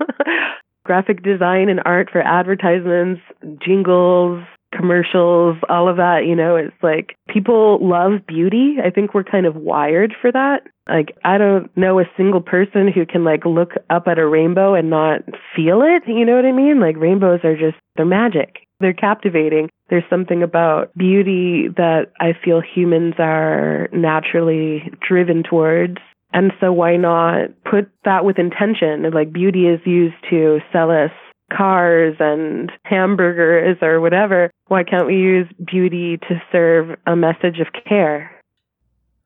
Graphic 0.84 1.22
design 1.22 1.68
and 1.68 1.80
art 1.84 2.10
for 2.10 2.20
advertisements, 2.20 3.22
jingles, 3.64 4.44
commercials, 4.76 5.56
all 5.68 5.88
of 5.88 5.96
that, 5.96 6.26
you 6.26 6.34
know, 6.34 6.56
it's 6.56 6.74
like 6.82 7.16
people 7.28 7.78
love 7.80 8.26
beauty. 8.26 8.76
I 8.84 8.90
think 8.90 9.14
we're 9.14 9.24
kind 9.24 9.46
of 9.46 9.56
wired 9.56 10.14
for 10.20 10.30
that. 10.32 10.62
Like 10.88 11.16
I 11.24 11.38
don't 11.38 11.74
know 11.76 11.98
a 11.98 12.10
single 12.16 12.40
person 12.40 12.90
who 12.92 13.06
can 13.06 13.24
like 13.24 13.44
look 13.44 13.72
up 13.90 14.06
at 14.06 14.18
a 14.18 14.26
rainbow 14.26 14.74
and 14.74 14.90
not 14.90 15.22
feel 15.56 15.82
it, 15.82 16.02
you 16.06 16.24
know 16.24 16.36
what 16.36 16.44
I 16.44 16.52
mean? 16.52 16.80
Like 16.80 16.96
rainbows 16.96 17.40
are 17.44 17.56
just 17.56 17.76
they're 17.96 18.04
magic. 18.04 18.66
They're 18.80 18.92
captivating. 18.92 19.70
There's 19.88 20.04
something 20.10 20.42
about 20.42 20.92
beauty 20.96 21.68
that 21.76 22.12
I 22.20 22.32
feel 22.44 22.60
humans 22.60 23.14
are 23.18 23.88
naturally 23.92 24.90
driven 25.06 25.42
towards. 25.42 25.98
And 26.32 26.52
so 26.60 26.72
why 26.72 26.96
not 26.96 27.50
put 27.70 27.88
that 28.04 28.24
with 28.24 28.38
intention? 28.38 29.08
Like 29.12 29.32
beauty 29.32 29.66
is 29.68 29.80
used 29.86 30.16
to 30.30 30.58
sell 30.72 30.90
us 30.90 31.12
cars 31.52 32.16
and 32.18 32.72
hamburgers 32.84 33.78
or 33.82 34.00
whatever, 34.00 34.50
why 34.68 34.82
can't 34.82 35.06
we 35.06 35.14
use 35.14 35.46
beauty 35.64 36.16
to 36.28 36.42
serve 36.50 36.98
a 37.06 37.16
message 37.16 37.60
of 37.60 37.68
care? 37.86 38.30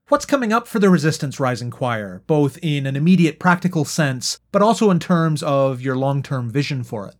What's 0.08 0.24
coming 0.24 0.54
up 0.54 0.66
for 0.66 0.78
the 0.78 0.88
Resistance 0.88 1.38
Rising 1.38 1.70
Choir, 1.70 2.22
both 2.26 2.58
in 2.62 2.86
an 2.86 2.96
immediate 2.96 3.38
practical 3.38 3.84
sense, 3.84 4.40
but 4.52 4.62
also 4.62 4.90
in 4.90 4.98
terms 4.98 5.42
of 5.42 5.82
your 5.82 5.96
long 5.96 6.22
term 6.22 6.48
vision 6.48 6.82
for 6.82 7.08
it? 7.08 7.14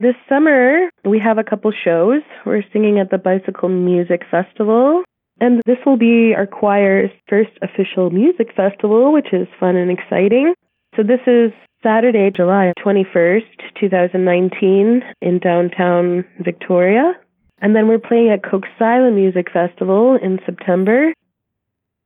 This 0.00 0.16
summer, 0.28 0.90
we 1.04 1.20
have 1.20 1.38
a 1.38 1.44
couple 1.44 1.70
shows. 1.70 2.22
We're 2.44 2.64
singing 2.72 2.98
at 2.98 3.12
the 3.12 3.18
Bicycle 3.18 3.68
Music 3.68 4.22
Festival, 4.28 5.04
and 5.40 5.62
this 5.64 5.78
will 5.86 5.96
be 5.96 6.34
our 6.36 6.44
choir's 6.44 7.10
first 7.28 7.52
official 7.62 8.10
music 8.10 8.48
festival, 8.56 9.12
which 9.12 9.32
is 9.32 9.46
fun 9.60 9.76
and 9.76 9.92
exciting. 9.92 10.54
So, 10.96 11.04
this 11.04 11.20
is 11.28 11.52
Saturday, 11.84 12.32
July 12.34 12.72
21st, 12.84 13.78
2019, 13.78 15.02
in 15.22 15.38
downtown 15.38 16.24
Victoria. 16.40 17.12
And 17.60 17.76
then 17.76 17.86
we're 17.86 18.00
playing 18.00 18.30
at 18.30 18.42
Coquesila 18.42 19.14
Music 19.14 19.52
Festival 19.52 20.18
in 20.20 20.40
September. 20.44 21.12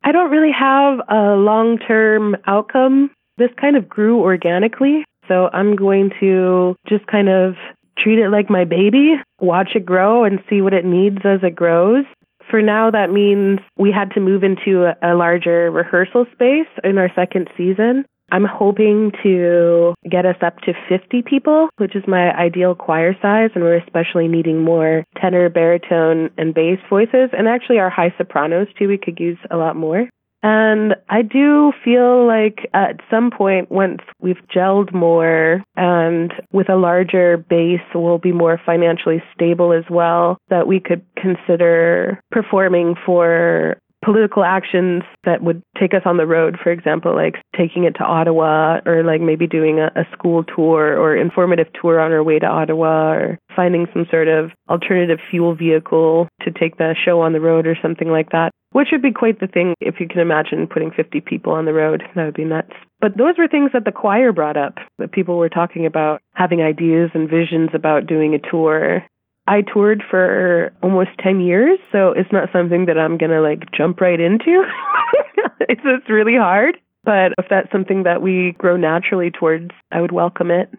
I 0.05 0.12
don't 0.12 0.31
really 0.31 0.53
have 0.53 1.01
a 1.09 1.37
long 1.37 1.79
term 1.79 2.37
outcome. 2.47 3.11
This 3.38 3.51
kind 3.61 3.77
of 3.77 3.88
grew 3.88 4.21
organically. 4.21 5.05
So 5.29 5.49
I'm 5.53 5.77
going 5.77 6.11
to 6.21 6.75
just 6.88 7.07
kind 7.07 7.29
of 7.29 7.55
treat 7.99 8.19
it 8.19 8.31
like 8.31 8.51
my 8.51 8.65
baby, 8.65 9.15
watch 9.41 9.71
it 9.75 9.87
grow 9.87 10.25
and 10.25 10.41
see 10.49 10.61
what 10.61 10.75
it 10.75 10.85
needs 10.85 11.19
as 11.25 11.41
it 11.43 11.55
grows. 11.55 12.05
For 12.51 12.61
now, 12.61 12.91
that 12.91 13.11
means 13.11 13.61
we 13.79 13.93
had 13.93 14.11
to 14.12 14.21
move 14.21 14.43
into 14.43 14.93
a, 15.01 15.15
larger 15.15 15.71
rehearsal 15.71 16.27
space 16.33 16.67
in 16.83 16.99
our 16.99 17.09
second 17.15 17.49
season. 17.57 18.05
I'm 18.33 18.47
hoping 18.47 19.12
to 19.23 19.95
get 20.11 20.25
us 20.25 20.37
up 20.40 20.59
to 20.62 20.73
50 20.88 21.23
people, 21.23 21.68
which 21.77 21.95
is 21.95 22.03
my 22.09 22.35
ideal 22.35 22.75
choir 22.75 23.14
size, 23.21 23.51
and 23.55 23.62
we're 23.62 23.77
especially 23.77 24.27
needing 24.27 24.64
more 24.64 25.05
tenor, 25.21 25.51
baritone, 25.51 26.31
and 26.38 26.55
bass 26.55 26.79
voices, 26.88 27.29
and 27.37 27.47
actually 27.47 27.79
our 27.79 27.90
high 27.90 28.14
sopranos 28.16 28.68
too. 28.79 28.88
We 28.88 28.97
could 28.97 29.21
use 29.21 29.38
a 29.51 29.59
lot 29.59 29.77
more. 29.77 30.09
And 30.42 30.97
I 31.09 31.23
do 31.23 31.73
feel 31.85 32.27
like 32.27 32.68
at 32.75 33.01
some 33.09 33.31
point, 33.31 33.71
once 33.71 34.01
we've 34.21 34.40
gelled 34.53 34.92
more 34.92 35.62
and 35.77 36.33
with 36.53 36.68
a 36.68 36.77
larger 36.77 37.37
base, 37.37 37.81
we'll 37.95 38.18
be 38.18 38.33
more 38.33 38.61
financially 38.64 39.23
stable 39.35 39.73
as 39.73 39.85
well, 39.88 40.38
that 40.49 40.66
we 40.66 40.81
could 40.81 41.05
consider 41.16 42.18
performing 42.33 42.97
for 43.07 43.77
political 44.05 44.45
actions 44.45 45.03
that 45.25 45.43
would 45.43 45.62
take 45.79 45.95
us 45.95 46.03
on 46.05 46.17
the 46.17 46.27
road, 46.27 46.59
for 46.62 46.71
example, 46.71 47.15
like 47.15 47.37
taking 47.57 47.85
it 47.85 47.93
to 47.93 48.05
Ottawa 48.05 48.81
or 48.85 49.05
like 49.05 49.21
maybe 49.21 49.47
doing 49.47 49.79
a, 49.79 49.87
a, 49.95 50.05
school 50.12 50.45
tour 50.45 50.99
or 50.99 51.17
informative 51.17 51.69
tour 51.81 52.01
on 52.01 52.12
our 52.12 52.23
way 52.23 52.38
to 52.38 52.47
Ottawa 52.47 53.12
or 53.12 53.38
finding 53.55 53.87
some 53.93 54.07
sort 54.11 54.29
of 54.29 54.51
alternative 54.69 55.19
fuel 55.31 55.55
vehicle 55.55 56.29
to 56.43 56.51
take 56.51 56.77
the 56.79 56.95
show 57.05 57.21
on 57.21 57.33
the 57.33 57.41
road 57.41 57.67
or 57.67 57.77
something 57.81 58.09
like 58.09 58.31
that. 58.31 58.51
Which 58.73 58.88
would 58.91 59.03
be 59.03 59.12
quite 59.12 59.38
the 59.38 59.47
thing 59.47 59.75
if 59.81 60.01
you 60.01 60.09
can 60.09 60.21
imagine 60.21 60.67
putting 60.67 60.91
50 60.91 61.21
people 61.21 61.53
on 61.53 61.67
the 61.67 61.75
road. 61.75 62.03
That 62.17 62.25
would 62.25 62.35
be 62.35 62.45
nuts. 62.45 62.73
But 63.01 63.19
those 63.19 63.35
were 63.37 63.49
things 63.49 63.71
that 63.75 63.85
the 63.85 63.93
choir 63.93 64.33
brought 64.33 64.57
up, 64.57 64.77
that 64.99 65.12
people 65.12 65.37
were 65.37 65.51
talking 65.51 65.85
about 65.87 66.23
having 66.35 66.62
ideas 66.62 67.11
and 67.15 67.29
visions 67.29 67.71
about 67.75 68.07
doing 68.07 68.35
a 68.35 68.38
tour. 68.51 69.05
I 69.47 69.63
toured 69.63 70.03
for 70.09 70.73
almost 70.83 71.11
10 71.23 71.41
years, 71.41 71.79
so 71.91 72.13
it's 72.13 72.33
not 72.33 72.49
something 72.53 72.87
that 72.87 72.99
I'm 72.99 73.19
going 73.19 73.31
to 73.31 73.41
like 73.41 73.71
jump 73.77 74.01
right 74.01 74.21
into. 74.21 74.63
it's, 75.61 75.81
it's 75.85 76.09
really 76.09 76.37
hard. 76.37 76.79
But 77.05 77.33
if 77.39 77.47
that's 77.51 77.71
something 77.73 78.05
that 78.05 78.23
we 78.23 78.55
grow 78.59 78.77
naturally 78.77 79.31
towards, 79.31 79.71
I 79.91 80.01
would 80.01 80.13
welcome 80.13 80.51
it. 80.51 80.71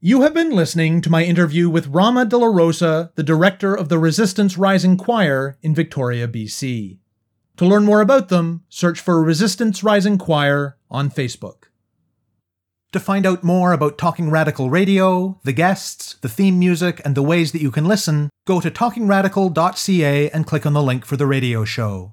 You 0.00 0.22
have 0.22 0.34
been 0.34 0.50
listening 0.50 1.00
to 1.00 1.10
my 1.10 1.24
interview 1.24 1.68
with 1.68 1.88
Rama 1.88 2.24
De 2.26 2.36
La 2.36 2.46
Rosa, 2.46 3.10
the 3.16 3.22
director 3.22 3.74
of 3.74 3.88
the 3.88 3.98
Resistance 3.98 4.56
Rising 4.56 4.96
Choir 4.96 5.56
in 5.62 5.74
Victoria, 5.74 6.28
BC. 6.28 6.98
To 7.56 7.66
learn 7.66 7.84
more 7.84 8.00
about 8.00 8.28
them, 8.28 8.62
search 8.68 9.00
for 9.00 9.20
Resistance 9.24 9.82
Rising 9.82 10.18
Choir 10.18 10.76
on 10.90 11.10
Facebook. 11.10 11.67
To 12.92 13.00
find 13.00 13.26
out 13.26 13.44
more 13.44 13.74
about 13.74 13.98
Talking 13.98 14.30
Radical 14.30 14.70
Radio, 14.70 15.38
the 15.44 15.52
guests, 15.52 16.16
the 16.22 16.28
theme 16.28 16.58
music, 16.58 17.02
and 17.04 17.14
the 17.14 17.22
ways 17.22 17.52
that 17.52 17.60
you 17.60 17.70
can 17.70 17.84
listen, 17.84 18.30
go 18.46 18.62
to 18.62 18.70
talkingradical.ca 18.70 20.30
and 20.30 20.46
click 20.46 20.64
on 20.64 20.72
the 20.72 20.82
link 20.82 21.04
for 21.04 21.18
the 21.18 21.26
radio 21.26 21.66
show. 21.66 22.12